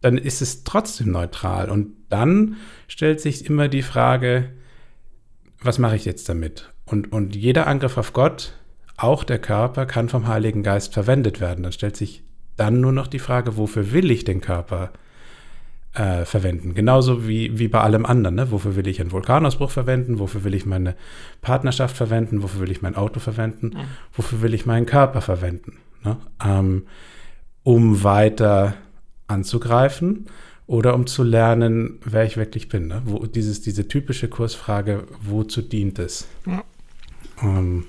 [0.00, 1.70] dann ist es trotzdem neutral.
[1.70, 2.56] Und dann
[2.88, 4.50] stellt sich immer die Frage,
[5.62, 6.72] was mache ich jetzt damit?
[6.86, 8.54] Und, und jeder Angriff auf Gott
[8.96, 11.62] auch der Körper kann vom Heiligen Geist verwendet werden.
[11.62, 12.22] Dann stellt sich
[12.56, 14.90] dann nur noch die Frage, wofür will ich den Körper
[15.94, 16.74] äh, verwenden?
[16.74, 18.36] Genauso wie, wie bei allem anderen.
[18.36, 18.50] Ne?
[18.50, 20.18] Wofür will ich einen Vulkanausbruch verwenden?
[20.18, 20.94] Wofür will ich meine
[21.40, 22.42] Partnerschaft verwenden?
[22.42, 23.68] Wofür will ich mein Auto verwenden?
[23.74, 23.84] Mhm.
[24.12, 25.78] Wofür will ich meinen Körper verwenden?
[26.04, 26.16] Ne?
[26.44, 26.84] Ähm,
[27.62, 28.74] um weiter
[29.26, 30.26] anzugreifen
[30.66, 32.88] oder um zu lernen, wer ich wirklich bin.
[32.88, 33.02] Ne?
[33.04, 36.28] Wo, dieses, diese typische Kursfrage, wozu dient es?
[36.46, 36.62] Ja.
[37.42, 37.84] Ähm,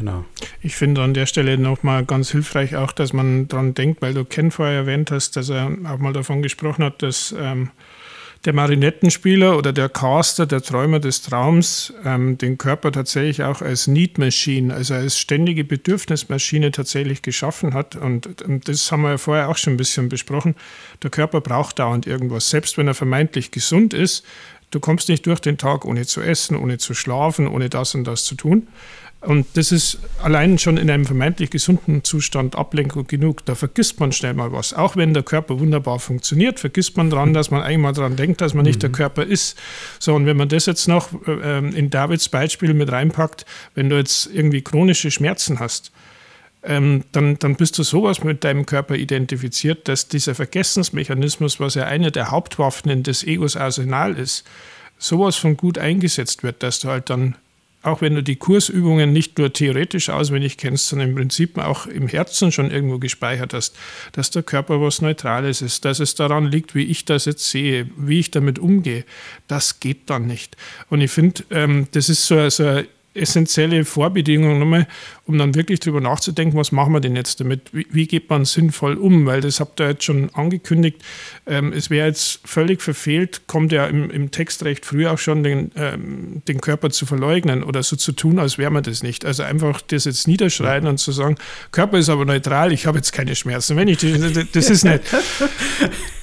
[0.00, 0.24] Genau.
[0.62, 4.24] Ich finde an der Stelle nochmal ganz hilfreich auch, dass man daran denkt, weil du
[4.24, 7.68] Ken vorher erwähnt hast, dass er auch mal davon gesprochen hat, dass ähm,
[8.46, 13.88] der Marinettenspieler oder der Caster, der Träumer des Traums, ähm, den Körper tatsächlich auch als
[13.88, 17.94] Need Machine, also als ständige Bedürfnismaschine tatsächlich geschaffen hat.
[17.94, 20.54] Und, und das haben wir ja vorher auch schon ein bisschen besprochen.
[21.02, 22.48] Der Körper braucht dauernd irgendwas.
[22.48, 24.24] Selbst wenn er vermeintlich gesund ist,
[24.70, 28.04] du kommst nicht durch den Tag ohne zu essen, ohne zu schlafen, ohne das und
[28.04, 28.66] das zu tun.
[29.22, 33.44] Und das ist allein schon in einem vermeintlich gesunden Zustand Ablenkung genug.
[33.44, 34.72] Da vergisst man schnell mal was.
[34.72, 38.40] Auch wenn der Körper wunderbar funktioniert, vergisst man daran, dass man eigentlich mal daran denkt,
[38.40, 38.80] dass man nicht mhm.
[38.80, 39.58] der Körper ist.
[39.98, 43.44] So, und wenn man das jetzt noch äh, in Davids Beispiel mit reinpackt,
[43.74, 45.92] wenn du jetzt irgendwie chronische Schmerzen hast,
[46.62, 51.84] ähm, dann, dann bist du sowas mit deinem Körper identifiziert, dass dieser Vergessensmechanismus, was ja
[51.84, 54.46] eine der Hauptwaffen in des Egos Arsenal ist,
[54.98, 57.36] sowas von gut eingesetzt wird, dass du halt dann
[57.82, 62.08] auch wenn du die Kursübungen nicht nur theoretisch auswendig kennst, sondern im Prinzip auch im
[62.08, 63.76] Herzen schon irgendwo gespeichert hast,
[64.12, 67.88] dass der Körper was Neutrales ist, dass es daran liegt, wie ich das jetzt sehe,
[67.96, 69.04] wie ich damit umgehe,
[69.48, 70.56] das geht dann nicht.
[70.88, 74.86] Und ich finde, ähm, das ist so, so eine essentielle Vorbedingung nochmal,
[75.30, 77.72] um dann wirklich darüber nachzudenken, was machen wir denn jetzt damit?
[77.72, 79.26] Wie, wie geht man sinnvoll um?
[79.26, 81.00] Weil das habt ihr jetzt schon angekündigt.
[81.46, 85.44] Ähm, es wäre jetzt völlig verfehlt, kommt ja im, im Text recht früh auch schon,
[85.44, 89.24] den, ähm, den Körper zu verleugnen oder so zu tun, als wäre man das nicht.
[89.24, 91.36] Also einfach das jetzt niederschreien und zu sagen,
[91.70, 93.76] Körper ist aber neutral, ich habe jetzt keine Schmerzen.
[93.76, 93.98] Wenn ich,
[94.52, 95.02] das ist nicht.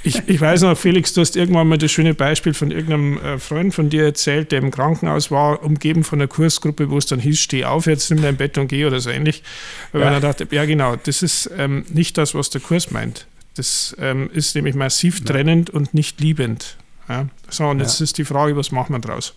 [0.07, 3.39] Ich, ich weiß noch, Felix, du hast irgendwann mal das schöne Beispiel von irgendeinem äh,
[3.39, 7.19] Freund von dir erzählt, der im Krankenhaus war, umgeben von einer Kursgruppe, wo es dann
[7.19, 9.43] hieß, steh auf, jetzt nimm dein Bett und geh oder so ähnlich.
[9.91, 10.11] Weil ja.
[10.11, 13.27] man dachte, ja genau, das ist ähm, nicht das, was der Kurs meint.
[13.55, 16.77] Das ähm, ist nämlich massiv trennend und nicht liebend.
[17.09, 17.27] Ja?
[17.49, 18.03] So, und jetzt ja.
[18.03, 19.33] ist die Frage, was macht man draus?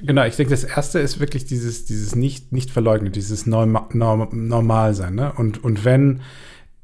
[0.00, 4.28] Genau, ich denke, das erste ist wirklich dieses, dieses nicht, nicht verleugnen, dieses Norm, Norm,
[4.32, 5.14] Normalsein.
[5.14, 5.32] Ne?
[5.32, 6.22] Und, und wenn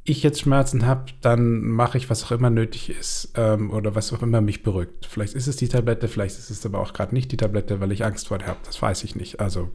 [0.04, 4.12] ich jetzt Schmerzen habe, dann mache ich, was auch immer nötig ist ähm, oder was
[4.12, 5.06] auch immer mich beruhigt.
[5.10, 7.92] Vielleicht ist es die Tablette, vielleicht ist es aber auch gerade nicht die Tablette, weil
[7.92, 8.60] ich Angst vor der habe.
[8.64, 9.40] Das weiß ich nicht.
[9.40, 9.70] Also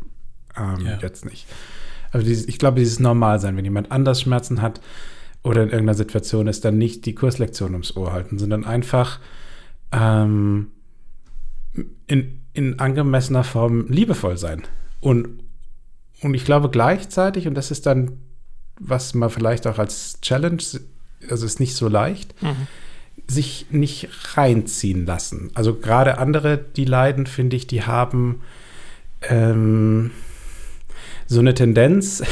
[0.58, 1.00] ähm, ja.
[1.02, 1.46] jetzt nicht.
[2.14, 4.80] Also dieses, ich glaube, dieses Normalsein, wenn jemand anders Schmerzen hat
[5.43, 9.20] oder in irgendeiner Situation ist, dann nicht die Kurslektion ums Ohr halten, sondern einfach
[9.91, 10.68] ähm,
[12.07, 14.61] in, in angemessener Form liebevoll sein.
[15.01, 15.43] Und,
[16.22, 18.20] und ich glaube gleichzeitig, und das ist dann
[18.80, 20.61] was man vielleicht auch als Challenge,
[21.30, 22.68] also ist nicht so leicht, mhm.
[23.28, 25.51] sich nicht reinziehen lassen.
[25.53, 28.41] Also gerade andere, die leiden, finde ich, die haben
[29.22, 30.11] ähm,
[31.28, 32.24] so eine Tendenz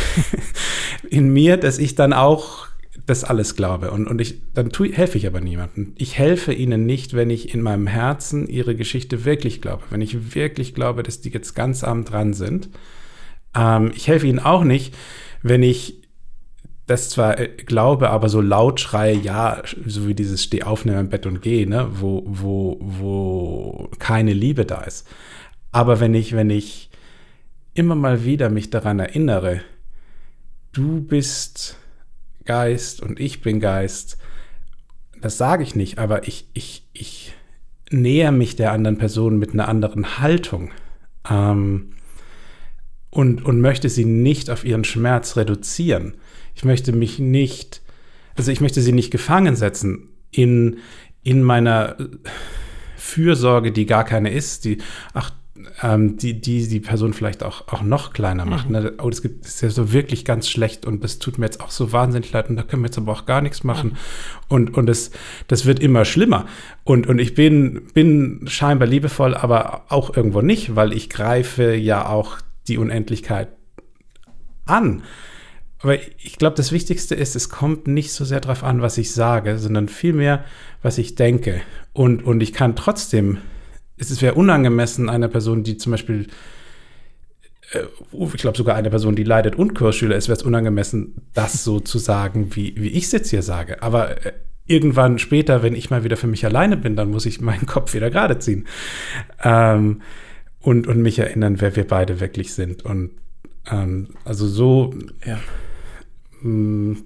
[1.09, 2.67] in mir, dass ich dann auch
[3.05, 3.91] das alles glaube.
[3.91, 5.93] Und, und ich, dann tue, helfe ich aber niemandem.
[5.97, 9.83] Ich helfe ihnen nicht, wenn ich in meinem Herzen ihre Geschichte wirklich glaube.
[9.89, 12.69] Wenn ich wirklich glaube, dass die jetzt ganz arm dran sind.
[13.55, 14.95] Ähm, ich helfe ihnen auch nicht,
[15.41, 16.01] wenn ich
[16.87, 20.97] das zwar äh, glaube, aber so laut schreie, ja, so wie dieses Steh auf, nimm
[20.97, 25.07] im Bett und geh, ne, wo, wo, wo keine Liebe da ist.
[25.71, 26.90] Aber wenn ich, wenn ich
[27.73, 29.61] immer mal wieder mich daran erinnere,
[30.71, 31.77] du bist
[32.45, 34.17] Geist und ich bin Geist,
[35.21, 37.33] das sage ich nicht, aber ich, ich, ich
[37.91, 40.71] näher mich der anderen Person mit einer anderen Haltung.
[41.29, 41.91] Ähm,
[43.11, 46.15] und, und möchte sie nicht auf ihren Schmerz reduzieren.
[46.55, 47.81] Ich möchte mich nicht,
[48.35, 50.77] also ich möchte sie nicht gefangen setzen in,
[51.21, 51.97] in meiner
[52.95, 54.77] Fürsorge, die gar keine ist, die,
[55.13, 55.31] ach,
[55.81, 58.67] ähm, die, die die Person vielleicht auch, auch noch kleiner macht.
[58.67, 58.71] Mhm.
[58.73, 58.93] Ne?
[59.01, 61.61] Oh, das, gibt, das ist ja so wirklich ganz schlecht und das tut mir jetzt
[61.61, 63.91] auch so wahnsinnig leid und da können wir jetzt aber auch gar nichts machen.
[63.91, 63.97] Mhm.
[64.49, 65.11] Und, und das,
[65.47, 66.45] das wird immer schlimmer.
[66.83, 72.07] Und, und ich bin, bin scheinbar liebevoll, aber auch irgendwo nicht, weil ich greife ja
[72.07, 72.37] auch
[72.67, 73.49] die Unendlichkeit
[74.65, 75.03] an.
[75.79, 79.13] Aber ich glaube, das Wichtigste ist, es kommt nicht so sehr darauf an, was ich
[79.13, 80.43] sage, sondern vielmehr,
[80.81, 81.61] was ich denke.
[81.93, 83.39] Und, und ich kann trotzdem,
[84.09, 86.27] es wäre unangemessen einer Person, die zum Beispiel,
[87.73, 87.83] äh,
[88.13, 91.79] ich glaube sogar einer Person, die leidet und Kursschüler ist, wäre es unangemessen, das so
[91.79, 93.83] zu sagen, wie, wie ich es jetzt hier sage.
[93.83, 94.33] Aber äh,
[94.65, 97.93] irgendwann später, wenn ich mal wieder für mich alleine bin, dann muss ich meinen Kopf
[97.93, 98.67] wieder gerade ziehen.
[99.43, 100.01] Ähm,
[100.59, 102.85] und, und mich erinnern, wer wir beide wirklich sind.
[102.85, 103.11] Und
[103.69, 104.93] ähm, also so,
[105.25, 105.39] ja.
[106.41, 106.97] Mm,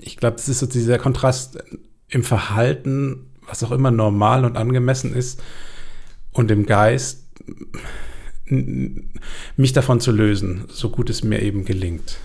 [0.00, 1.58] ich glaube, das ist so dieser Kontrast
[2.08, 5.42] im Verhalten, was auch immer normal und angemessen ist,
[6.32, 7.26] und im Geist,
[8.46, 12.18] mich davon zu lösen, so gut es mir eben gelingt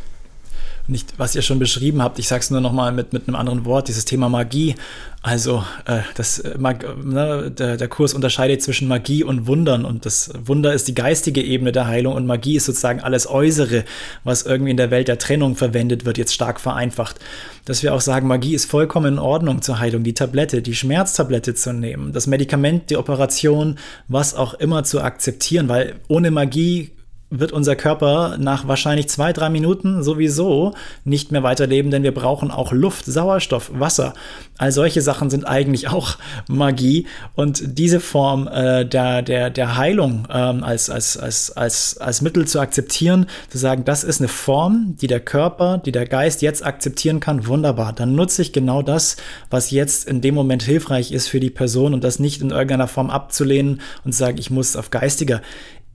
[0.88, 3.66] nicht, was ihr schon beschrieben habt, ich sage es nur nochmal mit, mit einem anderen
[3.66, 4.76] Wort, dieses Thema Magie.
[5.22, 10.32] Also äh, das, äh, ne, der, der Kurs unterscheidet zwischen Magie und Wundern und das
[10.46, 13.84] Wunder ist die geistige Ebene der Heilung und Magie ist sozusagen alles Äußere,
[14.24, 17.18] was irgendwie in der Welt der Trennung verwendet wird, jetzt stark vereinfacht.
[17.66, 21.54] Dass wir auch sagen, Magie ist vollkommen in Ordnung zur Heilung, die Tablette, die Schmerztablette
[21.54, 23.78] zu nehmen, das Medikament, die Operation,
[24.08, 26.92] was auch immer zu akzeptieren, weil ohne Magie
[27.30, 30.74] wird unser Körper nach wahrscheinlich zwei, drei Minuten sowieso
[31.04, 34.14] nicht mehr weiterleben, denn wir brauchen auch Luft, Sauerstoff, Wasser.
[34.58, 36.18] All solche Sachen sind eigentlich auch
[36.48, 37.06] Magie.
[37.36, 42.48] Und diese Form äh, der, der, der Heilung ähm, als, als, als, als, als Mittel
[42.48, 46.66] zu akzeptieren, zu sagen, das ist eine Form, die der Körper, die der Geist jetzt
[46.66, 47.92] akzeptieren kann, wunderbar.
[47.92, 49.18] Dann nutze ich genau das,
[49.50, 52.88] was jetzt in dem Moment hilfreich ist für die Person und das nicht in irgendeiner
[52.88, 55.42] Form abzulehnen und zu sagen, ich muss auf geistiger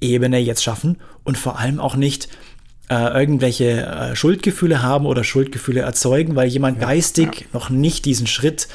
[0.03, 2.29] Ebene jetzt schaffen und vor allem auch nicht
[2.91, 7.47] äh, irgendwelche äh, Schuldgefühle haben oder Schuldgefühle erzeugen, weil jemand ja, geistig ja.
[7.53, 8.69] noch nicht diesen Schritt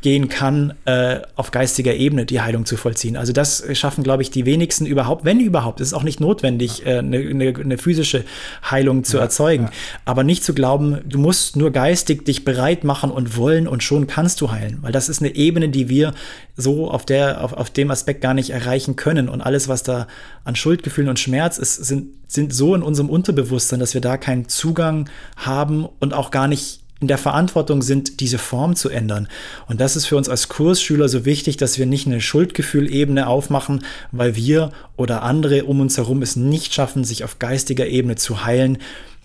[0.00, 3.16] gehen kann, äh, auf geistiger Ebene die Heilung zu vollziehen.
[3.16, 5.80] Also das schaffen, glaube ich, die wenigsten überhaupt, wenn überhaupt.
[5.80, 8.24] Es ist auch nicht notwendig, äh, eine, eine, eine physische
[8.70, 9.64] Heilung zu ja, erzeugen.
[9.64, 9.70] Ja.
[10.04, 14.06] Aber nicht zu glauben, du musst nur geistig dich bereit machen und wollen und schon
[14.06, 14.78] kannst du heilen.
[14.82, 16.14] Weil das ist eine Ebene, die wir
[16.56, 19.28] so auf, der, auf, auf dem Aspekt gar nicht erreichen können.
[19.28, 20.06] Und alles, was da
[20.44, 24.48] an Schuldgefühlen und Schmerz ist, sind, sind so in unserem Unterbewusstsein, dass wir da keinen
[24.48, 29.28] Zugang haben und auch gar nicht in der Verantwortung sind, diese Form zu ändern.
[29.68, 33.84] Und das ist für uns als Kursschüler so wichtig, dass wir nicht eine Schuldgefühlebene aufmachen,
[34.10, 38.44] weil wir oder andere um uns herum es nicht schaffen, sich auf geistiger Ebene zu
[38.44, 38.78] heilen.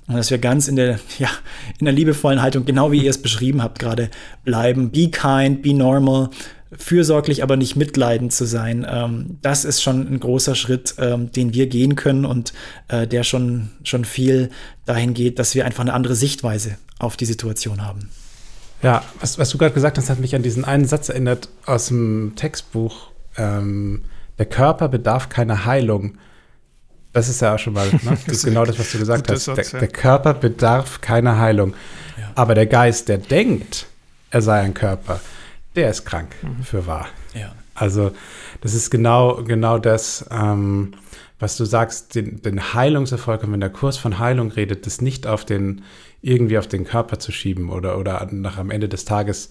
[0.08, 1.30] Und dass wir ganz in der, ja,
[1.80, 4.10] in der liebevollen Haltung, genau wie ihr es beschrieben habt, gerade
[4.44, 4.92] bleiben.
[4.92, 6.30] Be kind, be normal,
[6.78, 8.86] fürsorglich, aber nicht mitleidend zu sein.
[8.88, 12.54] Ähm, das ist schon ein großer Schritt, ähm, den wir gehen können und
[12.88, 14.50] äh, der schon, schon viel
[14.86, 18.10] dahin geht, dass wir einfach eine andere Sichtweise auf die Situation haben.
[18.82, 21.88] Ja, was, was du gerade gesagt hast, hat mich an diesen einen Satz erinnert aus
[21.88, 23.10] dem Textbuch.
[23.38, 24.04] Ähm,
[24.38, 26.18] der Körper bedarf keiner Heilung.
[27.14, 28.00] Das ist ja auch schon mal ne?
[28.26, 29.48] das ist genau das, was du gesagt hast.
[29.48, 31.76] Der, der, Körper bedarf keiner Heilung.
[32.20, 32.32] Ja.
[32.36, 33.86] Aber der Geist, der denkt,
[34.32, 35.22] er sei ein Körper,
[35.76, 36.64] der ist krank mhm.
[36.64, 37.08] für wahr.
[37.34, 37.54] Ja.
[37.76, 38.12] Also
[38.62, 40.94] das ist genau, genau das, ähm,
[41.40, 45.28] was du sagst, den, den Heilungserfolg, und wenn der Kurs von Heilung redet, das nicht
[45.28, 45.84] auf den,
[46.24, 49.50] irgendwie auf den Körper zu schieben oder, oder nach am Ende des Tages,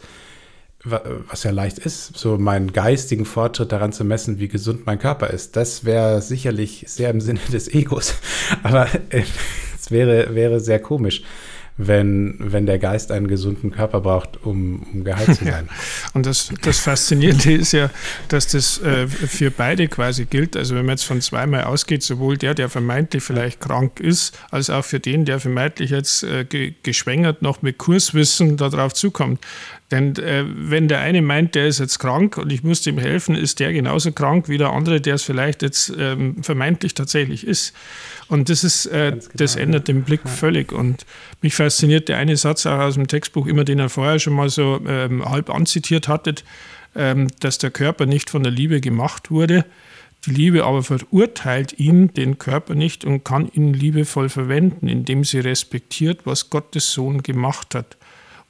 [0.84, 5.28] was ja leicht ist, so meinen geistigen Fortschritt daran zu messen, wie gesund mein Körper
[5.28, 5.54] ist.
[5.54, 8.14] Das wäre sicherlich sehr im Sinne des Egos,
[8.64, 9.22] aber äh,
[9.78, 11.22] es wäre, wäre sehr komisch
[11.76, 15.68] wenn, wenn der Geist einen gesunden Körper braucht, um, um geheilt zu sein.
[16.14, 17.90] und das, das Faszinierende ist ja,
[18.28, 20.56] dass das äh, für beide quasi gilt.
[20.56, 24.70] Also wenn man jetzt von zweimal ausgeht, sowohl der, der vermeintlich vielleicht krank ist, als
[24.70, 29.40] auch für den, der vermeintlich jetzt äh, ge geschwängert noch mit Kurswissen darauf zukommt.
[29.92, 33.34] Denn äh, wenn der eine meint, der ist jetzt krank und ich muss ihm helfen,
[33.34, 37.74] ist der genauso krank wie der andere, der es vielleicht jetzt ähm, vermeintlich tatsächlich ist.
[38.28, 40.30] Und das ist, äh, genau, das ändert den Blick ja.
[40.30, 40.72] völlig.
[40.72, 41.04] Und
[41.42, 44.48] mich fasziniert der eine Satz auch aus dem Textbuch immer, den er vorher schon mal
[44.48, 46.42] so ähm, halb anzitiert hattet,
[46.96, 49.66] ähm, dass der Körper nicht von der Liebe gemacht wurde.
[50.24, 55.40] Die Liebe aber verurteilt ihn, den Körper nicht, und kann ihn liebevoll verwenden, indem sie
[55.40, 57.98] respektiert, was Gottes Sohn gemacht hat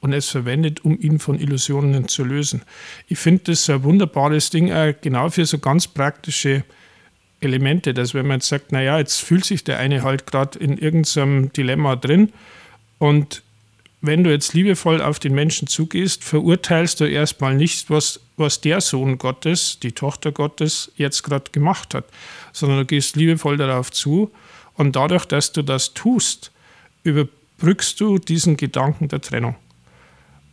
[0.03, 2.61] und es verwendet, um ihn von Illusionen zu lösen.
[3.07, 6.65] Ich finde das ein wunderbares Ding, äh, genau für so ganz praktische
[7.39, 10.77] Elemente, dass wenn man jetzt sagt, naja, jetzt fühlt sich der eine halt gerade in
[10.77, 12.33] irgendeinem Dilemma drin
[12.99, 13.43] und
[14.01, 18.81] wenn du jetzt liebevoll auf den Menschen zugehst, verurteilst du erstmal nicht, was, was der
[18.81, 22.03] Sohn Gottes, die Tochter Gottes jetzt gerade gemacht hat,
[22.51, 24.31] sondern du gehst liebevoll darauf zu
[24.73, 26.51] und dadurch, dass du das tust,
[27.03, 29.55] überbrückst du diesen Gedanken der Trennung.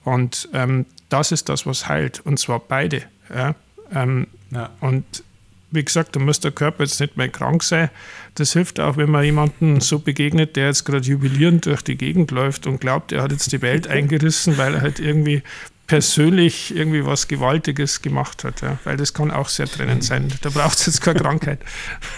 [0.05, 2.20] Und ähm, das ist das, was heilt.
[2.20, 3.03] Und zwar beide.
[3.34, 3.55] Ja?
[3.92, 4.70] Ähm, ja.
[4.80, 5.24] Und
[5.70, 7.90] wie gesagt, da muss der Körper jetzt nicht mehr krank sein.
[8.34, 12.30] Das hilft auch, wenn man jemanden so begegnet, der jetzt gerade jubilierend durch die Gegend
[12.30, 15.42] läuft und glaubt, er hat jetzt die Welt eingerissen, weil er halt irgendwie
[15.86, 18.62] persönlich irgendwie was Gewaltiges gemacht hat.
[18.62, 18.78] Ja?
[18.84, 20.32] Weil das kann auch sehr trennend sein.
[20.42, 21.61] Da braucht es jetzt keine Krankheit.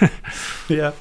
[0.68, 0.92] ja.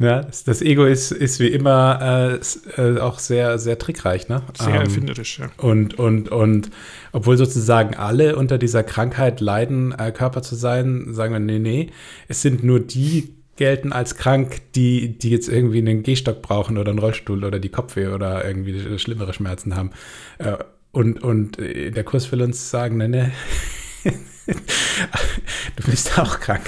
[0.00, 2.38] Ja, das Ego ist, ist wie immer
[2.76, 4.42] äh, äh, auch sehr, sehr trickreich, ne?
[4.56, 5.50] Sehr ähm, erfinderisch, ja.
[5.56, 6.70] Und, und, und
[7.10, 11.90] obwohl sozusagen alle unter dieser Krankheit leiden, äh, Körper zu sein, sagen wir, nee, nee,
[12.28, 16.90] es sind nur die gelten als krank, die, die jetzt irgendwie einen Gehstock brauchen oder
[16.90, 19.90] einen Rollstuhl oder die Kopfweh oder irgendwie schlimmere Schmerzen haben.
[20.38, 20.58] Äh,
[20.92, 23.30] und, und der Kurs will uns sagen, nee, nee,
[25.76, 26.66] du bist auch krank.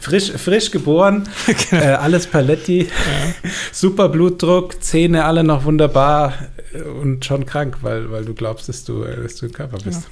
[0.00, 1.28] Frisch, frisch geboren,
[1.70, 1.82] genau.
[1.82, 3.50] äh, alles Paletti, ja.
[3.72, 6.34] super Blutdruck, Zähne alle noch wunderbar
[6.72, 9.78] äh, und schon krank, weil, weil du glaubst, dass du, äh, dass du im Körper
[9.78, 10.08] bist.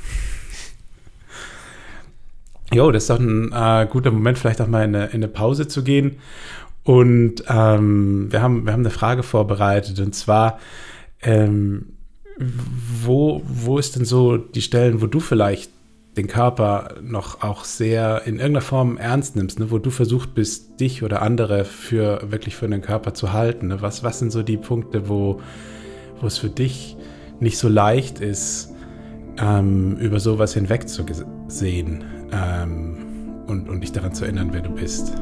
[2.72, 5.28] Jo, das ist doch ein äh, guter Moment, vielleicht auch mal in eine, in eine
[5.28, 6.18] Pause zu gehen.
[6.84, 10.58] Und ähm, wir, haben, wir haben eine Frage vorbereitet und zwar,
[11.20, 11.92] ähm,
[12.38, 15.70] wo, wo ist denn so die Stellen, wo du vielleicht
[16.16, 20.78] den Körper noch auch sehr in irgendeiner Form ernst nimmst, ne, wo du versucht bist,
[20.78, 23.68] dich oder andere für wirklich für den Körper zu halten.
[23.68, 23.80] Ne?
[23.80, 25.40] Was, was sind so die Punkte, wo,
[26.20, 26.96] wo es für dich
[27.40, 28.72] nicht so leicht ist,
[29.38, 35.14] ähm, über sowas hinwegzusehen ähm, und, und dich daran zu erinnern, wer du bist?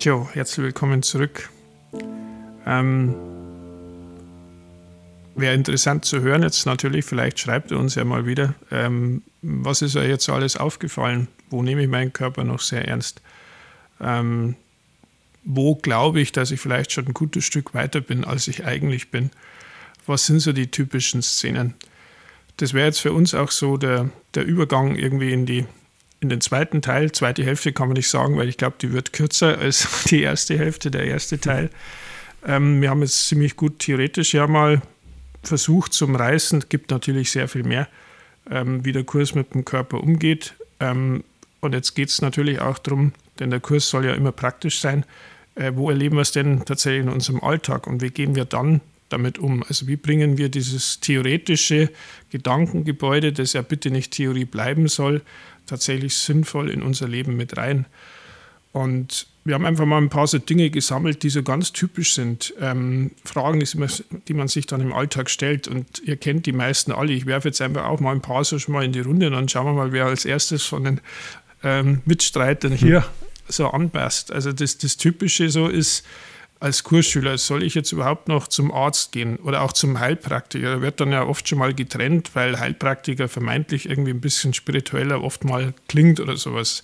[0.00, 1.50] Joe, herzlich willkommen zurück.
[2.66, 3.14] Ähm,
[5.34, 9.82] Wäre interessant zu hören jetzt natürlich, vielleicht schreibt er uns ja mal wieder, ähm, was
[9.82, 11.28] ist euch jetzt alles aufgefallen?
[11.50, 13.20] Wo nehme ich meinen Körper noch sehr ernst?
[14.00, 14.56] Ähm,
[15.44, 19.10] wo glaube ich, dass ich vielleicht schon ein gutes Stück weiter bin, als ich eigentlich
[19.10, 19.30] bin?
[20.06, 21.74] Was sind so die typischen Szenen?
[22.56, 25.66] Das wäre jetzt für uns auch so der, der Übergang irgendwie in, die,
[26.20, 27.12] in den zweiten Teil.
[27.12, 30.58] Zweite Hälfte kann man nicht sagen, weil ich glaube, die wird kürzer als die erste
[30.58, 31.70] Hälfte, der erste Teil.
[32.46, 34.82] Ähm, wir haben jetzt ziemlich gut theoretisch ja mal
[35.42, 36.64] versucht zum Reißen.
[36.68, 37.88] Gibt natürlich sehr viel mehr,
[38.50, 40.54] ähm, wie der Kurs mit dem Körper umgeht.
[40.78, 41.24] Ähm,
[41.60, 45.04] und jetzt geht es natürlich auch darum, denn der Kurs soll ja immer praktisch sein.
[45.54, 48.80] Äh, wo erleben wir es denn tatsächlich in unserem Alltag und wie gehen wir dann
[49.08, 49.62] damit um?
[49.68, 51.90] Also wie bringen wir dieses theoretische
[52.30, 55.22] Gedankengebäude, das ja bitte nicht Theorie bleiben soll,
[55.70, 57.86] tatsächlich sinnvoll in unser Leben mit rein?
[58.72, 62.54] Und wir haben einfach mal ein paar so Dinge gesammelt, die so ganz typisch sind.
[62.60, 63.64] Ähm, Fragen,
[64.28, 65.66] die man sich dann im Alltag stellt.
[65.66, 67.12] Und ihr kennt die meisten alle.
[67.12, 69.32] Ich werfe jetzt einfach auch mal ein paar so schon mal in die Runde und
[69.32, 71.00] dann schauen wir mal, wer als erstes von den
[71.64, 73.04] ähm, Mitstreitern hier
[73.48, 74.32] so anpasst.
[74.32, 76.04] Also das, das Typische so ist,
[76.60, 80.76] als Kursschüler, soll ich jetzt überhaupt noch zum Arzt gehen oder auch zum Heilpraktiker?
[80.76, 85.22] Da wird dann ja oft schon mal getrennt, weil Heilpraktiker vermeintlich irgendwie ein bisschen spiritueller
[85.24, 86.82] oft mal klingt oder sowas.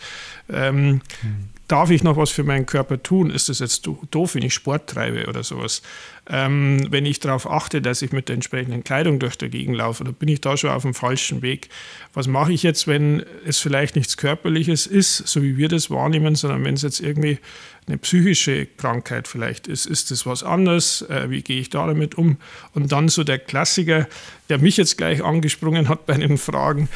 [0.48, 3.30] Ähm, mhm darf ich noch was für meinen Körper tun?
[3.30, 5.82] Ist das jetzt doof, wenn ich Sport treibe oder sowas?
[6.28, 10.02] Ähm, wenn ich darauf achte, dass ich mit der entsprechenden Kleidung durch die Gegend laufe,
[10.02, 11.68] oder bin ich da schon auf dem falschen Weg?
[12.14, 16.34] Was mache ich jetzt, wenn es vielleicht nichts Körperliches ist, so wie wir das wahrnehmen,
[16.34, 17.38] sondern wenn es jetzt irgendwie
[17.86, 19.86] eine psychische Krankheit vielleicht ist?
[19.86, 21.02] Ist das was anderes?
[21.02, 22.38] Äh, wie gehe ich da damit um?
[22.74, 24.08] Und dann so der Klassiker,
[24.48, 26.88] der mich jetzt gleich angesprungen hat bei den Fragen,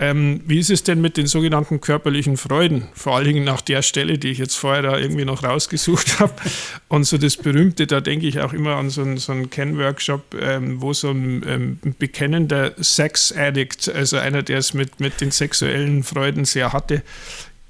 [0.00, 2.86] ähm, wie ist es denn mit den sogenannten körperlichen Freuden?
[2.94, 6.34] Vor allen Dingen nach der Stelle, die ich jetzt vorher da irgendwie noch rausgesucht habe.
[6.86, 10.34] Und so das Berühmte, da denke ich auch immer an so einen, so einen Ken-Workshop,
[10.40, 16.02] ähm, wo so ein ähm, bekennender Sex-Addict, also einer, der es mit, mit den sexuellen
[16.02, 17.02] Freuden sehr hatte,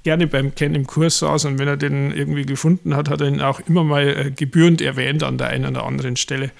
[0.03, 3.27] gerne beim Ken im Kurs saß und wenn er den irgendwie gefunden hat, hat er
[3.27, 6.51] ihn auch immer mal äh, gebührend erwähnt an der einen oder anderen Stelle.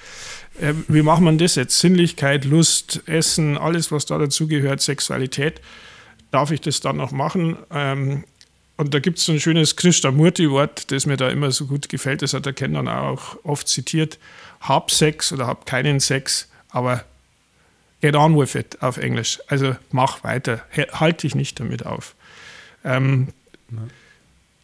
[0.60, 1.80] Äh, wie macht man das jetzt?
[1.80, 5.62] Sinnlichkeit, Lust, Essen, alles, was da dazugehört, Sexualität.
[6.32, 7.58] Darf ich das dann noch machen?
[7.72, 8.24] Ähm,
[8.80, 12.22] und da gibt es so ein schönes Krishnamurti-Wort, das mir da immer so gut gefällt.
[12.22, 14.18] Das hat der Ken dann auch oft zitiert.
[14.62, 17.04] Hab Sex oder hab keinen Sex, aber
[18.00, 19.42] get on with it auf Englisch.
[19.48, 20.62] Also mach weiter.
[20.94, 22.16] Halte dich nicht damit auf.
[22.86, 23.28] Ähm,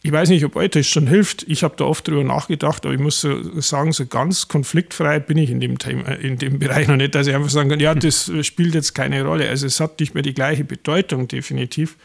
[0.00, 1.42] ich weiß nicht, ob euch das schon hilft.
[1.42, 5.36] Ich habe da oft drüber nachgedacht, aber ich muss so sagen, so ganz konfliktfrei bin
[5.36, 7.94] ich in dem, Thema, in dem Bereich noch nicht, dass ich einfach sagen kann, ja,
[7.94, 9.46] das spielt jetzt keine Rolle.
[9.46, 11.96] Also es hat nicht mehr die gleiche Bedeutung, definitiv.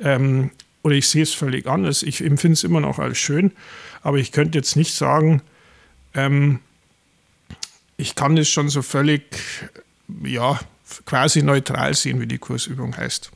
[0.00, 0.50] Ähm,
[0.82, 2.02] oder ich sehe es völlig anders.
[2.02, 3.52] Ich empfinde es immer noch als schön,
[4.02, 5.42] aber ich könnte jetzt nicht sagen,
[6.14, 6.60] ähm,
[7.96, 9.22] ich kann das schon so völlig,
[10.24, 10.58] ja,
[11.06, 13.30] quasi neutral sehen, wie die Kursübung heißt.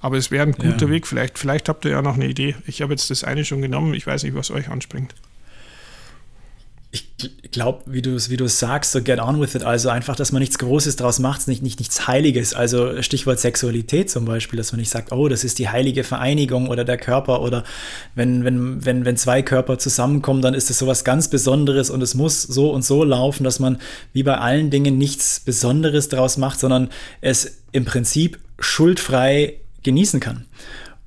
[0.00, 0.90] Aber es wäre ein guter ja.
[0.90, 1.06] Weg.
[1.06, 2.56] Vielleicht, vielleicht habt ihr ja noch eine Idee.
[2.66, 3.94] Ich habe jetzt das eine schon genommen.
[3.94, 5.14] Ich weiß nicht, was euch anspringt.
[6.94, 9.64] Ich glaube, wie du es wie sagst, so get on with it.
[9.64, 12.54] Also einfach, dass man nichts Großes draus macht, nicht, nicht nichts Heiliges.
[12.54, 16.68] Also Stichwort Sexualität zum Beispiel, dass man nicht sagt, oh, das ist die heilige Vereinigung
[16.68, 17.64] oder der Körper oder
[18.14, 22.14] wenn, wenn, wenn, wenn zwei Körper zusammenkommen, dann ist das sowas ganz Besonderes und es
[22.14, 23.78] muss so und so laufen, dass man
[24.12, 26.90] wie bei allen Dingen nichts Besonderes draus macht, sondern
[27.20, 30.44] es im Prinzip schuldfrei genießen kann.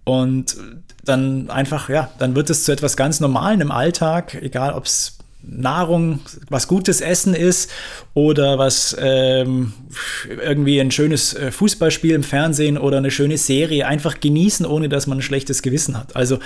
[0.04, 0.58] Und
[1.06, 5.17] dann einfach, ja, dann wird es zu etwas ganz Normalen im Alltag, egal ob es
[5.50, 6.20] Nahrung,
[6.50, 7.70] was gutes Essen ist
[8.14, 9.74] oder was ähm,
[10.44, 15.08] irgendwie ein schönes äh, Fußballspiel im Fernsehen oder eine schöne Serie einfach genießen, ohne dass
[15.08, 16.16] man ein schlechtes Gewissen hat.
[16.16, 16.40] Also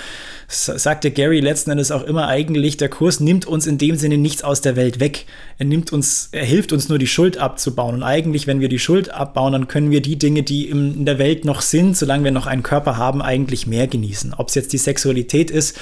[0.48, 4.44] sagte Gary letzten Endes auch immer eigentlich, der Kurs nimmt uns in dem Sinne nichts
[4.44, 5.26] aus der Welt weg.
[5.58, 7.96] Er nimmt uns, er hilft uns nur die Schuld abzubauen.
[7.96, 11.18] Und eigentlich, wenn wir die Schuld abbauen, dann können wir die Dinge, die in der
[11.18, 14.34] Welt noch sind, solange wir noch einen Körper haben, eigentlich mehr genießen.
[14.34, 15.78] Ob es jetzt die Sexualität ist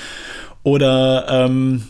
[0.62, 1.82] oder ähm,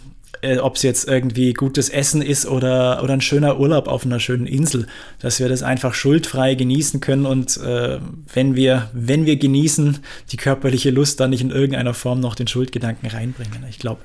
[0.43, 4.21] äh, ob es jetzt irgendwie gutes Essen ist oder, oder ein schöner Urlaub auf einer
[4.21, 4.87] schönen Insel,
[5.19, 7.99] dass wir das einfach schuldfrei genießen können und äh,
[8.33, 9.99] wenn wir, wenn wir genießen,
[10.33, 13.65] die körperliche Lust dann nicht in irgendeiner Form noch den Schuldgedanken reinbringen.
[13.69, 14.01] Ich glaube,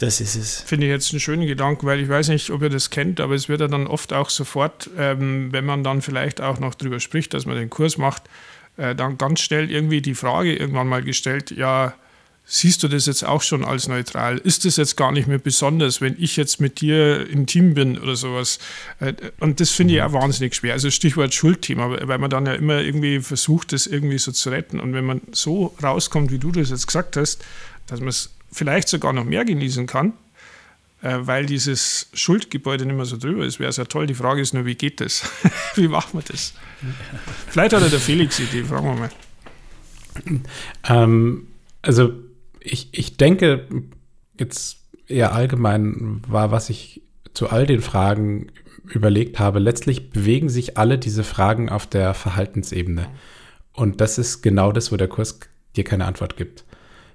[0.00, 0.60] das ist es.
[0.60, 3.34] Finde ich jetzt einen schönen Gedanken, weil ich weiß nicht, ob ihr das kennt, aber
[3.34, 7.00] es wird ja dann oft auch sofort, ähm, wenn man dann vielleicht auch noch drüber
[7.00, 8.22] spricht, dass man den Kurs macht,
[8.78, 11.94] äh, dann ganz schnell irgendwie die Frage irgendwann mal gestellt, ja,
[12.52, 14.38] Siehst du das jetzt auch schon als neutral?
[14.38, 18.16] Ist das jetzt gar nicht mehr besonders, wenn ich jetzt mit dir intim bin oder
[18.16, 18.58] sowas?
[18.98, 20.72] Äh, und das finde ich auch wahnsinnig schwer.
[20.72, 24.80] Also Stichwort Schuldthema, weil man dann ja immer irgendwie versucht, das irgendwie so zu retten.
[24.80, 27.44] Und wenn man so rauskommt, wie du das jetzt gesagt hast,
[27.86, 30.12] dass man es vielleicht sogar noch mehr genießen kann,
[31.02, 34.08] äh, weil dieses Schuldgebäude nicht mehr so drüber ist, wäre es ja toll.
[34.08, 35.22] Die Frage ist nur, wie geht das?
[35.76, 36.54] wie macht man das?
[37.46, 39.10] Vielleicht hat er der Felix Idee, fragen wir mal.
[40.88, 41.46] Ähm,
[41.82, 42.12] also
[42.60, 43.66] ich, ich denke,
[44.38, 47.02] jetzt eher allgemein war, was ich
[47.34, 48.52] zu all den Fragen
[48.84, 53.08] überlegt habe, letztlich bewegen sich alle diese Fragen auf der Verhaltensebene.
[53.72, 55.38] Und das ist genau das, wo der Kurs
[55.76, 56.64] dir keine Antwort gibt.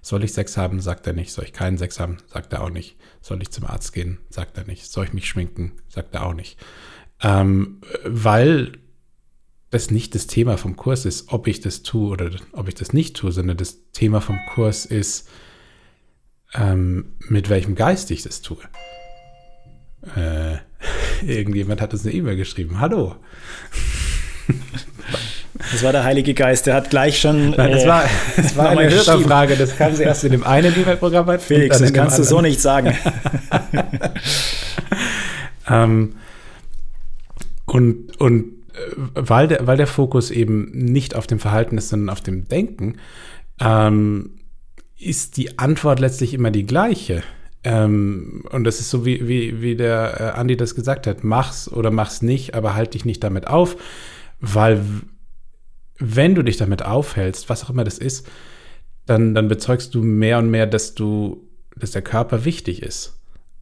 [0.01, 1.31] Soll ich Sex haben, sagt er nicht.
[1.31, 2.95] Soll ich keinen Sex haben, sagt er auch nicht.
[3.21, 4.85] Soll ich zum Arzt gehen, sagt er nicht.
[4.85, 6.59] Soll ich mich schminken, sagt er auch nicht.
[7.21, 8.73] Ähm, weil
[9.75, 12.93] das nicht das Thema vom Kurs ist, ob ich das tue oder ob ich das
[12.93, 15.27] nicht tue, sondern das Thema vom Kurs ist,
[16.53, 18.57] ähm, mit welchem Geist ich das tue.
[20.15, 20.57] Äh,
[21.25, 22.79] irgendjemand hat uns eine E-Mail geschrieben.
[22.79, 23.15] Hallo.
[25.71, 27.49] Das war der Heilige Geist, der hat gleich schon.
[27.51, 28.03] Nein, das äh, war,
[28.37, 31.37] das war eine Hörerfrage, das kam sie erst in dem einen E-Mail-Programm.
[31.39, 32.97] Felix, das kannst du so nicht sagen.
[35.69, 36.15] ähm,
[37.65, 38.54] und und
[38.95, 42.97] weil, der, weil der Fokus eben nicht auf dem Verhalten ist, sondern auf dem Denken,
[43.59, 44.39] ähm,
[44.97, 47.23] ist die Antwort letztlich immer die gleiche.
[47.63, 51.71] Ähm, und das ist so, wie, wie, wie der äh, Andi das gesagt hat: mach's
[51.71, 53.77] oder mach's nicht, aber halt dich nicht damit auf,
[54.39, 54.81] weil
[55.97, 58.27] wenn du dich damit aufhältst, was auch immer das ist,
[59.05, 63.19] dann, dann bezeugst du mehr und mehr, dass du, dass der Körper wichtig ist.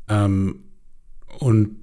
[0.09, 0.63] Ähm,
[1.39, 1.77] und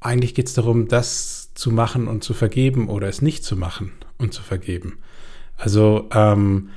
[0.00, 3.92] eigentlich geht es darum, das zu machen und zu vergeben oder es nicht zu machen
[4.18, 4.98] und zu vergeben.
[5.56, 6.68] Also ähm,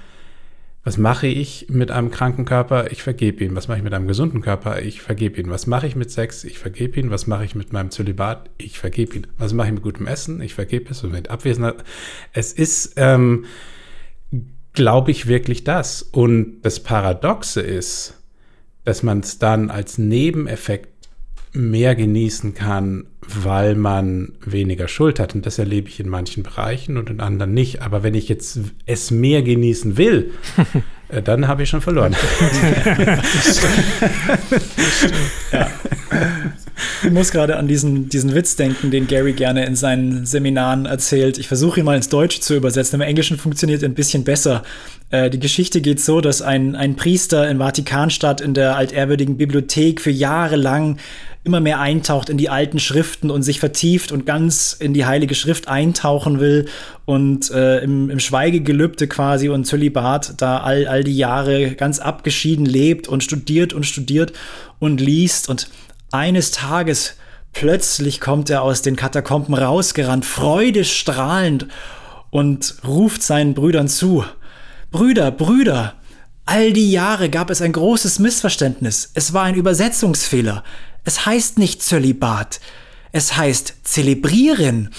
[0.84, 2.91] was mache ich mit einem kranken Körper?
[2.91, 3.55] Ich vergebe ihn.
[3.55, 4.82] Was mache ich mit einem gesunden Körper?
[4.82, 5.49] Ich vergebe ihn.
[5.49, 6.45] Was mache ich mit Sex?
[6.45, 7.11] Ich vergebe ihn.
[7.11, 8.49] Was mache ich mit meinem Zölibat?
[8.57, 9.27] Ich vergebe ihn.
[9.38, 10.41] Was mache ich mit gutem Essen?
[10.41, 11.03] Ich vergebe es.
[11.03, 11.84] Und mit Abwesenheit.
[12.32, 13.45] Es ist, ähm,
[14.73, 16.01] glaube ich, wirklich das.
[16.01, 18.15] Und das Paradoxe ist,
[18.86, 20.89] dass man es dann als Nebeneffekt
[21.54, 25.36] mehr genießen kann, weil man weniger Schuld hat.
[25.36, 27.82] Und das erlebe ich in manchen Bereichen und in anderen nicht.
[27.82, 30.32] Aber wenn ich jetzt es mehr genießen will,
[31.10, 32.16] äh, dann habe ich schon verloren.
[35.52, 35.68] ja.
[37.04, 41.38] Ich muss gerade an diesen, diesen Witz denken, den Gary gerne in seinen Seminaren erzählt.
[41.38, 43.02] Ich versuche ihn mal ins Deutsche zu übersetzen.
[43.02, 44.64] Im Englischen funktioniert ein bisschen besser.
[45.10, 50.02] Äh, die Geschichte geht so, dass ein, ein Priester in Vatikanstadt in der altehrwürdigen Bibliothek
[50.02, 50.97] für Jahre lang
[51.44, 55.36] immer mehr eintaucht in die alten Schriften und sich vertieft und ganz in die Heilige
[55.36, 56.68] Schrift eintauchen will
[57.06, 62.66] und äh, im, im Schweigegelübde quasi und Zölibat da all, all die Jahre ganz abgeschieden
[62.66, 64.34] lebt und studiert und studiert
[64.80, 65.70] und liest und
[66.12, 67.16] eines Tages
[67.54, 71.68] plötzlich kommt er aus den Katakomben rausgerannt, freudestrahlend
[72.32, 74.26] und ruft seinen Brüdern zu.
[74.92, 75.94] Brüder, Brüder,
[76.46, 79.12] all die Jahre gab es ein großes Missverständnis.
[79.14, 80.64] Es war ein Übersetzungsfehler.
[81.04, 82.60] Es heißt nicht Zölibat.
[83.12, 84.89] Es heißt zelebrieren.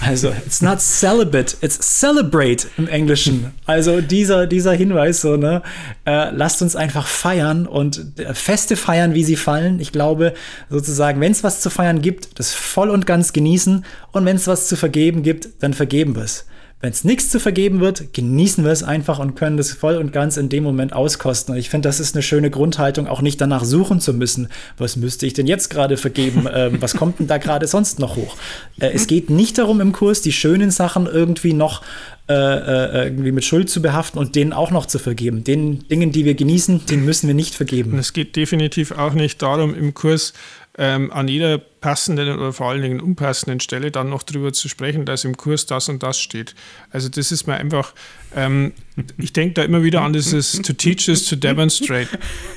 [0.00, 3.52] Also, it's not celibate, it's celebrate im Englischen.
[3.66, 5.62] Also dieser, dieser Hinweis, so, ne,
[6.06, 9.80] äh, lasst uns einfach feiern und äh, Feste feiern, wie sie fallen.
[9.80, 10.34] Ich glaube,
[10.70, 14.46] sozusagen, wenn es was zu feiern gibt, das voll und ganz genießen und wenn es
[14.46, 16.46] was zu vergeben gibt, dann vergeben wir es.
[16.80, 20.12] Wenn es nichts zu vergeben wird, genießen wir es einfach und können das voll und
[20.12, 21.54] ganz in dem Moment auskosten.
[21.54, 24.94] Und ich finde, das ist eine schöne Grundhaltung, auch nicht danach suchen zu müssen, was
[24.94, 28.36] müsste ich denn jetzt gerade vergeben, ähm, was kommt denn da gerade sonst noch hoch.
[28.78, 31.82] Äh, es geht nicht darum im Kurs, die schönen Sachen irgendwie noch
[32.28, 35.42] äh, äh, irgendwie mit Schuld zu behaften und denen auch noch zu vergeben.
[35.42, 37.94] Den Dingen, die wir genießen, denen müssen wir nicht vergeben.
[37.94, 40.32] Und es geht definitiv auch nicht darum, im Kurs
[40.78, 45.04] ähm, an jeder passenden oder vor allen Dingen unpassenden Stelle dann noch darüber zu sprechen,
[45.04, 46.54] dass im Kurs das und das steht.
[46.90, 47.94] Also das ist mir einfach,
[48.34, 48.72] ähm,
[49.18, 52.08] ich denke da immer wieder an dieses to teach is to demonstrate.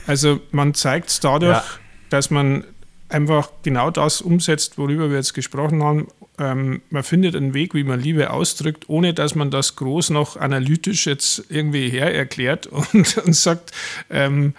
[0.06, 1.64] Also man zeigt es dadurch, ja.
[2.10, 2.64] dass man
[3.10, 6.08] einfach genau das umsetzt, worüber wir jetzt gesprochen haben.
[6.38, 10.38] Ähm, man findet einen Weg, wie man Liebe ausdrückt, ohne dass man das groß noch
[10.38, 13.72] analytisch jetzt irgendwie her erklärt und, und sagt,
[14.12, 14.54] ähm,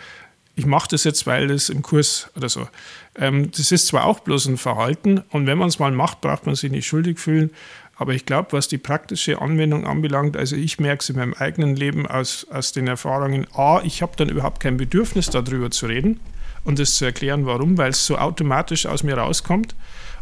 [0.55, 2.69] ich mache das jetzt, weil das im Kurs oder so.
[3.17, 6.47] Ähm, das ist zwar auch bloß ein Verhalten und wenn man es mal macht, braucht
[6.47, 7.51] man sich nicht schuldig fühlen.
[7.97, 11.77] Aber ich glaube, was die praktische Anwendung anbelangt, also ich merke es in meinem eigenen
[11.77, 16.19] Leben aus, aus den Erfahrungen, a, ich habe dann überhaupt kein Bedürfnis darüber zu reden
[16.65, 19.75] und das zu erklären, warum, weil es so automatisch aus mir rauskommt.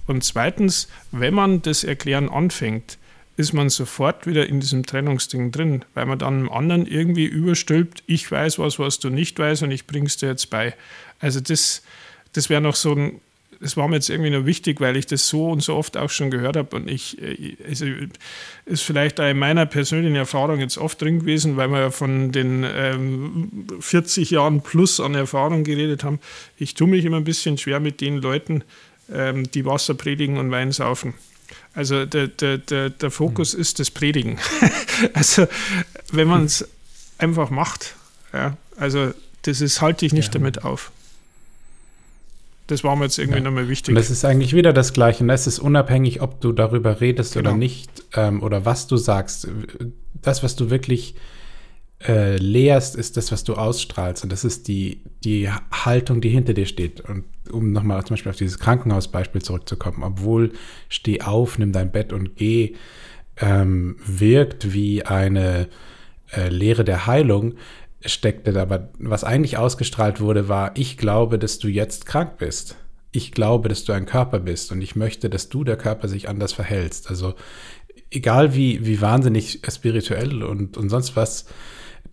[0.06, 2.98] Und zweitens, wenn man das Erklären anfängt,
[3.36, 8.02] ist man sofort wieder in diesem Trennungsding drin, weil man dann einem anderen irgendwie überstülpt,
[8.06, 10.74] ich weiß was, was du nicht weißt und ich bring's dir jetzt bei.
[11.20, 11.82] Also das,
[12.32, 13.20] das wäre noch so ein,
[13.60, 16.08] das war mir jetzt irgendwie nur wichtig, weil ich das so und so oft auch
[16.08, 17.84] schon gehört habe und ich, äh, also
[18.64, 22.32] ist vielleicht auch in meiner persönlichen Erfahrung jetzt oft drin gewesen, weil wir ja von
[22.32, 26.20] den ähm, 40 Jahren plus an Erfahrung geredet haben.
[26.56, 28.64] Ich tue mich immer ein bisschen schwer mit den Leuten,
[29.12, 31.14] ähm, die Wasser predigen und Wein saufen.
[31.74, 33.60] Also der, der, der, der Fokus mhm.
[33.60, 34.38] ist das Predigen.
[35.12, 35.46] also
[36.12, 36.66] wenn man es
[37.18, 37.94] einfach macht,
[38.32, 39.12] ja, also
[39.42, 40.32] das ist, halte ich nicht ja.
[40.40, 40.90] damit auf.
[42.70, 43.44] Das war mir jetzt irgendwie ja.
[43.44, 43.90] nochmal wichtig.
[43.90, 45.24] Und das ist eigentlich wieder das Gleiche.
[45.26, 47.50] Das ist unabhängig, ob du darüber redest genau.
[47.50, 49.48] oder nicht ähm, oder was du sagst.
[50.22, 51.14] Das, was du wirklich
[52.06, 54.24] äh, lehrst, ist das, was du ausstrahlst.
[54.24, 57.00] Und das ist die, die Haltung, die hinter dir steht.
[57.00, 60.52] Und um nochmal zum Beispiel auf dieses Krankenhausbeispiel zurückzukommen, obwohl
[60.88, 62.76] steh auf, nimm dein Bett und geh,
[63.38, 65.68] ähm, wirkt wie eine
[66.32, 67.54] äh, Lehre der Heilung,
[68.04, 72.76] steckte aber, was eigentlich ausgestrahlt wurde, war, ich glaube, dass du jetzt krank bist.
[73.12, 76.28] Ich glaube, dass du ein Körper bist und ich möchte, dass du der Körper sich
[76.28, 77.10] anders verhältst.
[77.10, 77.34] Also
[78.10, 81.46] egal wie, wie wahnsinnig spirituell und, und sonst was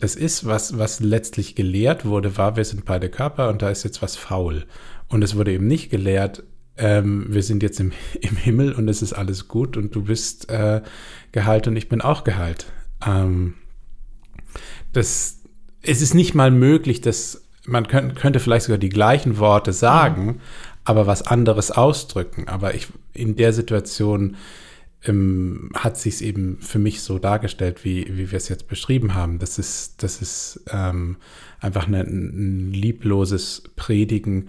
[0.00, 3.82] das ist, was, was letztlich gelehrt wurde, war, wir sind beide Körper und da ist
[3.82, 4.64] jetzt was faul.
[5.08, 6.44] Und es wurde eben nicht gelehrt,
[6.76, 10.48] ähm, wir sind jetzt im, im Himmel und es ist alles gut und du bist
[10.50, 10.82] äh,
[11.32, 12.66] geheilt und ich bin auch geheilt.
[13.04, 13.54] Ähm,
[14.92, 15.37] das,
[15.82, 20.26] es ist nicht mal möglich, dass man könnt, könnte vielleicht sogar die gleichen Worte sagen,
[20.26, 20.40] mhm.
[20.84, 22.48] aber was anderes ausdrücken.
[22.48, 24.36] Aber ich in der Situation
[25.04, 29.14] ähm, hat sich es eben für mich so dargestellt, wie, wie wir es jetzt beschrieben
[29.14, 29.38] haben.
[29.38, 31.16] Das ist, das ist ähm,
[31.60, 34.48] einfach eine, ein liebloses Predigen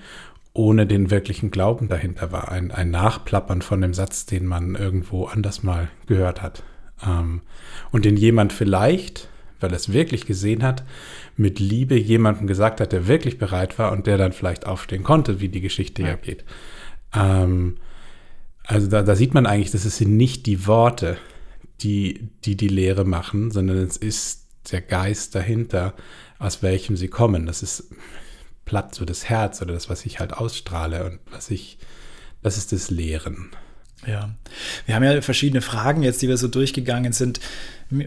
[0.53, 2.51] ohne den wirklichen Glauben dahinter war.
[2.51, 6.63] Ein, ein Nachplappern von dem Satz, den man irgendwo anders mal gehört hat.
[7.05, 7.41] Ähm,
[7.91, 9.29] und den jemand vielleicht,
[9.59, 10.83] weil er es wirklich gesehen hat,
[11.35, 15.39] mit Liebe jemandem gesagt hat, der wirklich bereit war und der dann vielleicht aufstehen konnte,
[15.39, 16.43] wie die Geschichte ja, ja geht.
[17.13, 17.77] Ähm,
[18.63, 21.17] also da, da, sieht man eigentlich, dass es sind nicht die Worte,
[21.81, 25.93] die, die die Lehre machen, sondern es ist der Geist dahinter,
[26.37, 27.45] aus welchem sie kommen.
[27.45, 27.91] Das ist
[28.65, 31.79] platt so das Herz oder das, was ich halt ausstrahle und was ich,
[32.43, 33.49] das ist das Lehren.
[34.07, 34.29] Ja,
[34.85, 37.39] wir haben ja verschiedene Fragen jetzt, die wir so durchgegangen sind.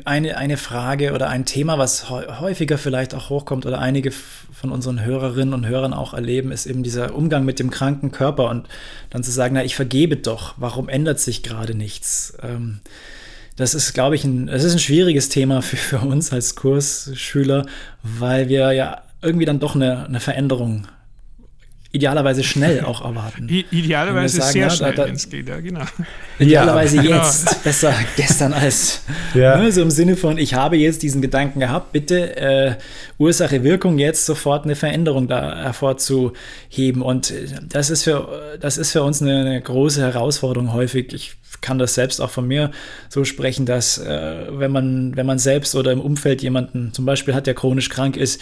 [0.04, 5.04] Eine, eine Frage oder ein Thema, was häufiger vielleicht auch hochkommt oder einige von unseren
[5.04, 8.68] Hörerinnen und Hörern auch erleben, ist eben dieser Umgang mit dem kranken Körper und
[9.10, 12.34] dann zu sagen, na, ich vergebe doch, warum ändert sich gerade nichts?
[12.42, 12.80] Ähm,
[13.56, 17.66] das ist, glaube ich, ein, das ist ein schwieriges Thema für, für uns als Kursschüler,
[18.02, 20.86] weil wir ja irgendwie dann doch eine, eine Veränderung
[21.92, 23.48] idealerweise schnell auch erwarten.
[23.48, 25.84] idealerweise sagen, sehr ja, schnell, wenn es geht, ja, genau.
[26.38, 27.58] Idealerweise ja, jetzt, genau.
[27.64, 29.02] besser gestern als.
[29.34, 29.56] Ja.
[29.56, 32.74] Ne, so im Sinne von, ich habe jetzt diesen Gedanken gehabt, bitte äh,
[33.16, 37.00] Ursache, Wirkung, jetzt sofort eine Veränderung da hervorzuheben.
[37.00, 41.14] Und äh, das ist für, das ist für uns eine, eine große Herausforderung häufig.
[41.14, 42.72] Ich kann das selbst auch von mir
[43.08, 47.34] so sprechen, dass äh, wenn man, wenn man selbst oder im Umfeld jemanden zum Beispiel
[47.34, 48.40] hat, der chronisch krank ist,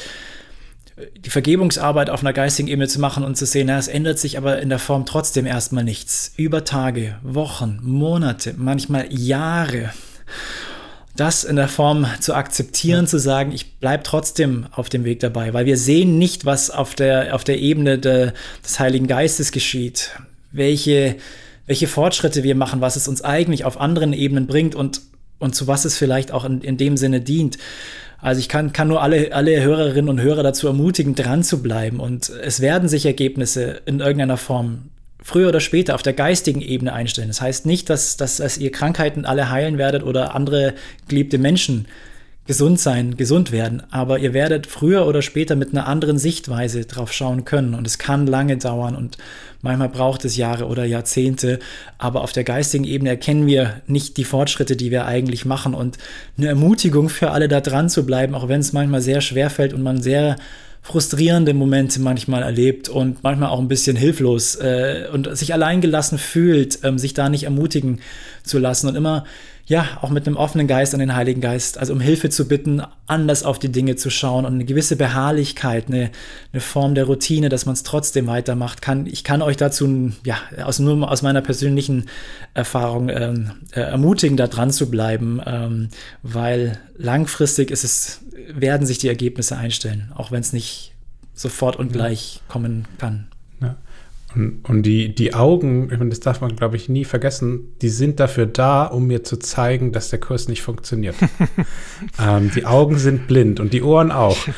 [1.17, 4.39] die Vergebungsarbeit auf einer geistigen Ebene zu machen und zu sehen, na, es ändert sich
[4.39, 6.33] aber in der Form trotzdem erstmal nichts.
[6.37, 9.91] Über Tage, Wochen, Monate, manchmal Jahre.
[11.17, 13.07] Das in der Form zu akzeptieren, ja.
[13.07, 16.95] zu sagen, ich bleibe trotzdem auf dem Weg dabei, weil wir sehen nicht, was auf
[16.95, 18.33] der, auf der Ebene de,
[18.65, 20.13] des Heiligen Geistes geschieht,
[20.53, 21.17] welche,
[21.67, 25.03] welche Fortschritte wir machen, was es uns eigentlich auf anderen Ebenen bringt und,
[25.39, 27.59] und zu was es vielleicht auch in, in dem Sinne dient.
[28.21, 32.01] Also ich kann, kann nur alle, alle Hörerinnen und Hörer dazu ermutigen, dran zu bleiben.
[32.01, 34.91] Und es werden sich Ergebnisse in irgendeiner Form
[35.23, 37.29] früher oder später auf der geistigen Ebene einstellen.
[37.29, 40.75] Das heißt nicht, dass, dass, dass ihr Krankheiten alle heilen werdet oder andere
[41.09, 41.87] geliebte Menschen
[42.47, 47.13] gesund sein, gesund werden, aber ihr werdet früher oder später mit einer anderen Sichtweise drauf
[47.13, 49.19] schauen können und es kann lange dauern und
[49.63, 51.59] manchmal braucht es Jahre oder Jahrzehnte,
[51.99, 55.75] aber auf der geistigen Ebene erkennen wir nicht die Fortschritte, die wir eigentlich machen.
[55.75, 55.99] Und
[56.39, 59.73] eine Ermutigung für alle da dran zu bleiben, auch wenn es manchmal sehr schwer fällt
[59.73, 60.37] und man sehr
[60.83, 66.81] frustrierende Momente manchmal erlebt und manchmal auch ein bisschen hilflos äh, und sich alleingelassen fühlt,
[66.85, 68.01] ähm, sich da nicht ermutigen
[68.43, 69.25] zu lassen und immer
[69.71, 72.83] ja, auch mit einem offenen Geist an den Heiligen Geist, also um Hilfe zu bitten,
[73.07, 76.11] anders auf die Dinge zu schauen und eine gewisse Beharrlichkeit, eine,
[76.53, 79.07] eine Form der Routine, dass man es trotzdem weitermacht kann.
[79.07, 82.07] Ich kann euch dazu, ja, aus, nur aus meiner persönlichen
[82.53, 85.89] Erfahrung ähm, äh, ermutigen, da dran zu bleiben, ähm,
[86.25, 88.23] weil langfristig ist es,
[88.55, 90.95] werden sich die Ergebnisse einstellen, auch wenn es nicht
[91.35, 93.29] sofort und gleich kommen kann.
[94.33, 98.47] Und, und die, die Augen, das darf man, glaube ich, nie vergessen, die sind dafür
[98.47, 101.17] da, um mir zu zeigen, dass der Kurs nicht funktioniert.
[102.21, 104.39] ähm, die Augen sind blind und die Ohren auch.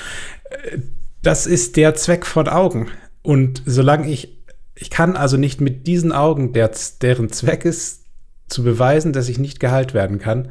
[1.25, 2.89] Das ist der Zweck von Augen.
[3.23, 4.43] Und solange ich
[4.83, 6.71] ich kann also nicht mit diesen Augen, der,
[7.01, 8.03] deren Zweck ist,
[8.49, 10.51] zu beweisen, dass ich nicht geheilt werden kann,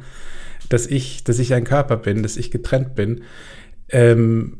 [0.72, 3.22] dass ich, dass ich ein Körper bin, dass ich getrennt bin,
[3.90, 4.58] ähm,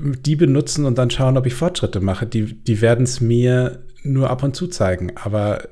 [0.00, 2.26] die benutzen und dann schauen, ob ich Fortschritte mache.
[2.26, 5.16] Die, die werden es mir nur ab und zu zeigen.
[5.16, 5.66] Aber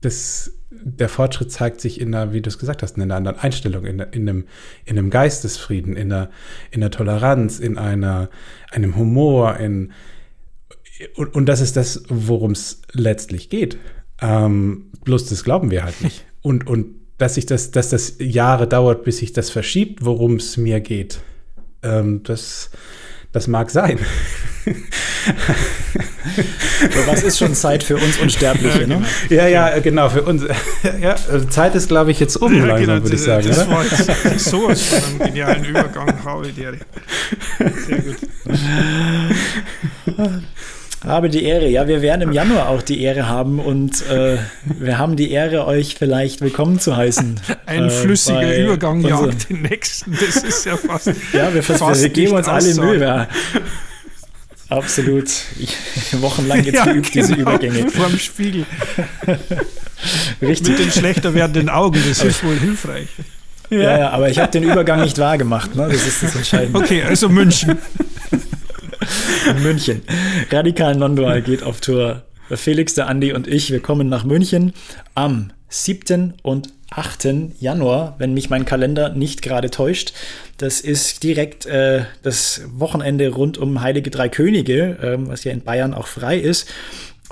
[0.00, 3.38] das, der Fortschritt zeigt sich in einer, wie du es gesagt hast, in einer anderen
[3.38, 4.44] Einstellung, in, in, einem,
[4.86, 6.30] in einem Geistesfrieden, in einer,
[6.70, 8.30] in einer Toleranz, in einer,
[8.70, 9.92] einem Humor, in,
[11.16, 13.78] und, und das ist das, worum es letztlich geht.
[14.20, 16.24] Ähm, bloß das glauben wir halt nicht.
[16.40, 20.56] Und, und dass sich das, dass das Jahre dauert, bis sich das verschiebt, worum es
[20.56, 21.20] mir geht,
[21.82, 22.70] ähm, das,
[23.32, 23.98] das mag sein.
[24.64, 24.72] so,
[27.06, 29.02] was ist schon Zeit für uns Unsterbliche, ne?
[29.28, 30.44] Ja, ja, genau, für uns.
[31.00, 33.48] Ja, also Zeit ist, glaube ich, jetzt um, ja, langsam, genau, würde ich sagen.
[33.48, 33.70] Das oder?
[33.70, 36.46] war jetzt sowas von einem genialen Übergang, habe
[37.86, 38.16] Sehr gut.
[41.06, 41.68] Habe die Ehre.
[41.68, 45.66] Ja, wir werden im Januar auch die Ehre haben und äh, wir haben die Ehre,
[45.66, 47.40] euch vielleicht willkommen zu heißen.
[47.66, 50.12] Ein äh, flüssiger Übergang jagt den nächsten.
[50.12, 51.12] Das ist ja fast.
[51.32, 53.00] Ja, wir, fast wir geben uns alle Mühe.
[53.00, 53.28] Ja.
[54.68, 55.30] Absolut.
[55.58, 55.76] Ich,
[56.20, 57.90] wochenlang jetzt ja, geübt, genau, diese Übergänge.
[57.90, 58.66] Vor dem Spiegel.
[60.42, 60.68] Richtig.
[60.68, 63.08] Mit den schlechter werdenden Augen, das ist wohl hilfreich.
[63.70, 65.74] Ja, ja aber ich habe den Übergang nicht wahr gemacht.
[65.74, 65.88] Ne?
[65.90, 66.78] Das ist das Entscheidende.
[66.78, 67.78] Okay, also München.
[69.54, 70.02] München.
[70.50, 72.22] Radikal Nondual geht auf Tour.
[72.50, 74.72] Felix, der Andi und ich, wir kommen nach München
[75.14, 76.34] am 7.
[76.42, 77.28] und 8.
[77.60, 80.14] Januar, wenn mich mein Kalender nicht gerade täuscht.
[80.56, 85.62] Das ist direkt äh, das Wochenende rund um Heilige Drei Könige, ähm, was ja in
[85.62, 86.66] Bayern auch frei ist.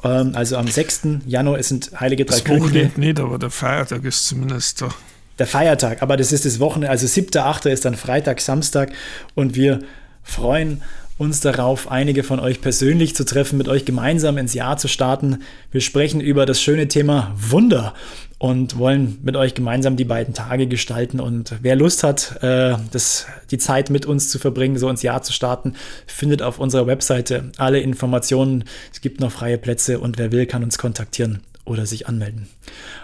[0.05, 1.03] Ähm, also am 6.
[1.27, 2.65] Januar sind Heilige Drei das Könige.
[2.65, 4.91] Das Wochenende nicht, aber der Feiertag ist zumindest da.
[5.39, 7.39] Der Feiertag, aber das ist das Wochenende, also 7.
[7.39, 7.67] 8.
[7.67, 8.93] ist dann Freitag, Samstag
[9.35, 9.81] und wir
[10.23, 10.83] freuen uns
[11.19, 15.39] uns darauf, einige von euch persönlich zu treffen, mit euch gemeinsam ins Jahr zu starten.
[15.71, 17.95] Wir sprechen über das schöne Thema Wunder
[18.39, 21.21] und wollen mit euch gemeinsam die beiden Tage gestalten.
[21.21, 25.23] Und wer Lust hat, äh, das, die Zeit mit uns zu verbringen, so ins Jahr
[25.23, 25.75] zu starten,
[26.07, 28.65] findet auf unserer Webseite alle Informationen.
[28.93, 32.49] Es gibt noch freie Plätze und wer will, kann uns kontaktieren oder sich anmelden.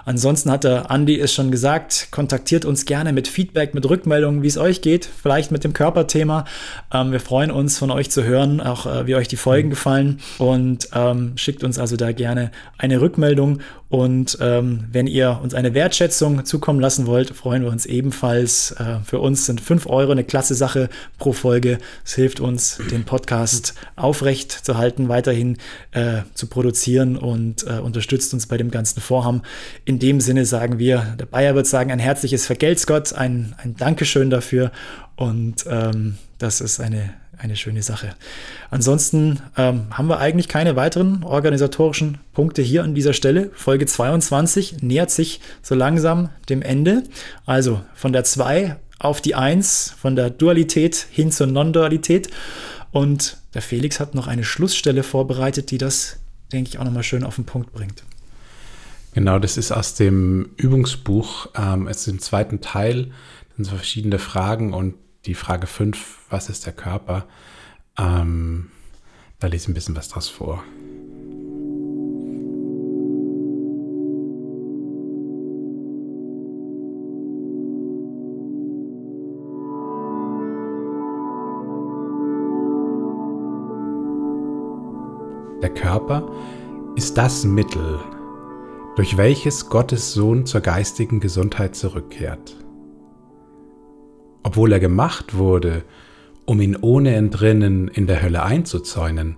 [0.05, 4.47] Ansonsten hat der Andi es schon gesagt, kontaktiert uns gerne mit Feedback, mit Rückmeldungen, wie
[4.47, 6.45] es euch geht, vielleicht mit dem Körperthema.
[6.93, 10.21] Ähm, wir freuen uns von euch zu hören, auch äh, wie euch die Folgen gefallen
[10.39, 13.59] und ähm, schickt uns also da gerne eine Rückmeldung
[13.93, 18.71] und ähm, wenn ihr uns eine Wertschätzung zukommen lassen wollt, freuen wir uns ebenfalls.
[18.71, 20.89] Äh, für uns sind 5 Euro eine klasse Sache
[21.19, 21.77] pro Folge.
[22.03, 25.59] Es hilft uns, den Podcast aufrecht zu halten, weiterhin
[25.91, 29.43] äh, zu produzieren und äh, unterstützt uns bei dem ganzen Vorhaben.
[29.85, 33.77] In dem Sinne sagen wir, der Bayer wird sagen, ein herzliches Vergelt's Gott, ein, ein
[33.77, 34.73] Dankeschön dafür.
[35.17, 37.13] Und ähm, das ist eine
[37.43, 38.15] eine schöne Sache.
[38.71, 43.51] Ansonsten ähm, haben wir eigentlich keine weiteren organisatorischen Punkte hier an dieser Stelle.
[43.55, 47.03] Folge 22 nähert sich so langsam dem Ende.
[47.45, 52.29] Also von der 2 auf die 1, von der Dualität hin zur Non-Dualität.
[52.93, 56.21] Und der Felix hat noch eine Schlussstelle vorbereitet, die das,
[56.53, 58.05] denke ich, auch nochmal schön auf den Punkt bringt.
[59.15, 61.49] Genau, das ist aus dem Übungsbuch.
[61.57, 63.11] Ähm, es ist im zweiten Teil.
[63.57, 64.95] Sind so verschiedene Fragen und
[65.27, 67.27] die Frage 5, was ist der Körper?
[67.99, 68.71] Ähm,
[69.39, 70.63] da lese ich ein bisschen was draus vor.
[85.63, 86.29] Der Körper
[86.97, 88.01] ist das Mittel,
[88.97, 92.57] durch welches Gottes Sohn zur geistigen Gesundheit zurückkehrt
[94.43, 95.85] obwohl er gemacht wurde,
[96.45, 99.37] um ihn ohne Entrinnen in der Hölle einzuzäunen,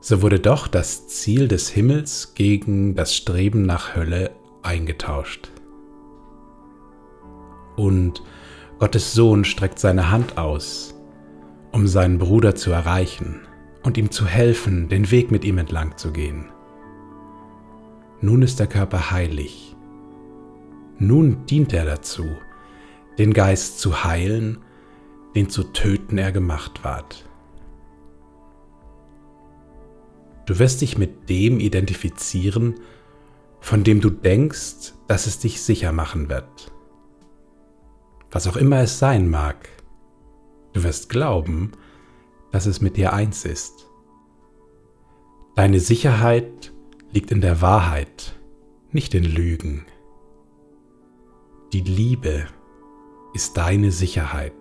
[0.00, 5.50] so wurde doch das Ziel des Himmels gegen das Streben nach Hölle eingetauscht.
[7.76, 8.22] Und
[8.78, 10.94] Gottes Sohn streckt seine Hand aus,
[11.72, 13.40] um seinen Bruder zu erreichen
[13.82, 16.50] und ihm zu helfen, den Weg mit ihm entlang zu gehen.
[18.20, 19.74] Nun ist der Körper heilig.
[20.98, 22.26] Nun dient er dazu,
[23.18, 24.58] den Geist zu heilen,
[25.34, 27.28] den zu töten er gemacht ward.
[30.46, 32.74] Du wirst dich mit dem identifizieren,
[33.60, 36.70] von dem du denkst, dass es dich sicher machen wird.
[38.30, 39.68] Was auch immer es sein mag,
[40.74, 41.72] du wirst glauben,
[42.52, 43.86] dass es mit dir eins ist.
[45.56, 46.72] Deine Sicherheit
[47.12, 48.34] liegt in der Wahrheit,
[48.90, 49.86] nicht in Lügen.
[51.72, 52.46] Die Liebe
[53.34, 54.52] ist deine Sicherheit.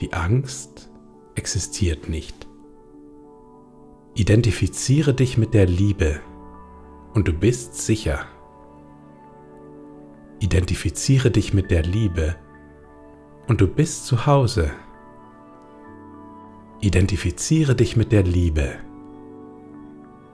[0.00, 0.90] Die Angst
[1.34, 2.46] existiert nicht.
[4.14, 6.20] Identifiziere dich mit der Liebe
[7.14, 8.26] und du bist sicher.
[10.38, 12.36] Identifiziere dich mit der Liebe
[13.48, 14.70] und du bist zu Hause.
[16.80, 18.76] Identifiziere dich mit der Liebe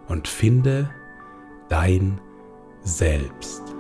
[0.08, 0.90] und finde
[1.68, 2.20] dein
[2.82, 3.71] Selbst.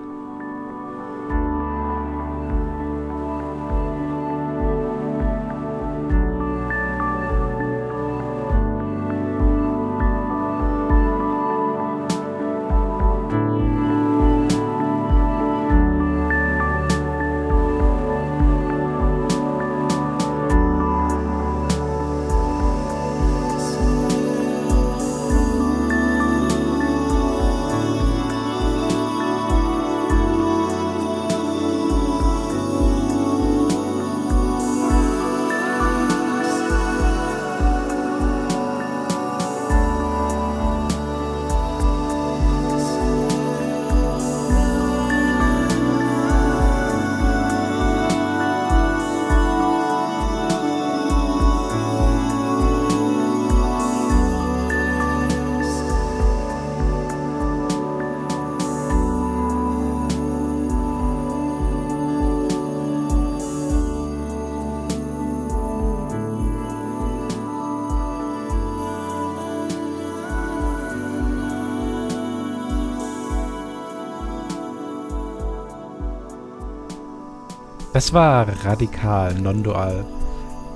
[78.02, 80.04] Das war Radikal Nondual,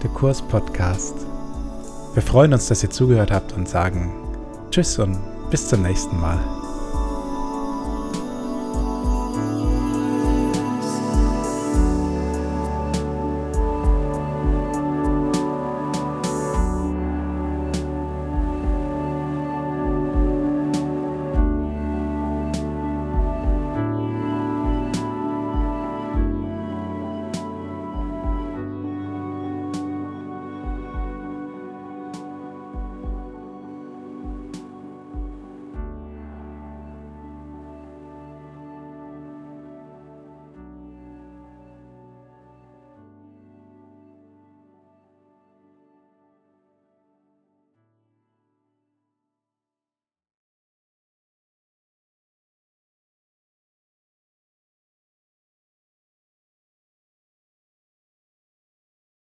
[0.01, 1.27] der Kurs-Podcast.
[2.15, 4.15] Wir freuen uns, dass ihr zugehört habt und sagen
[4.71, 5.19] Tschüss und
[5.51, 6.56] bis zum nächsten Mal.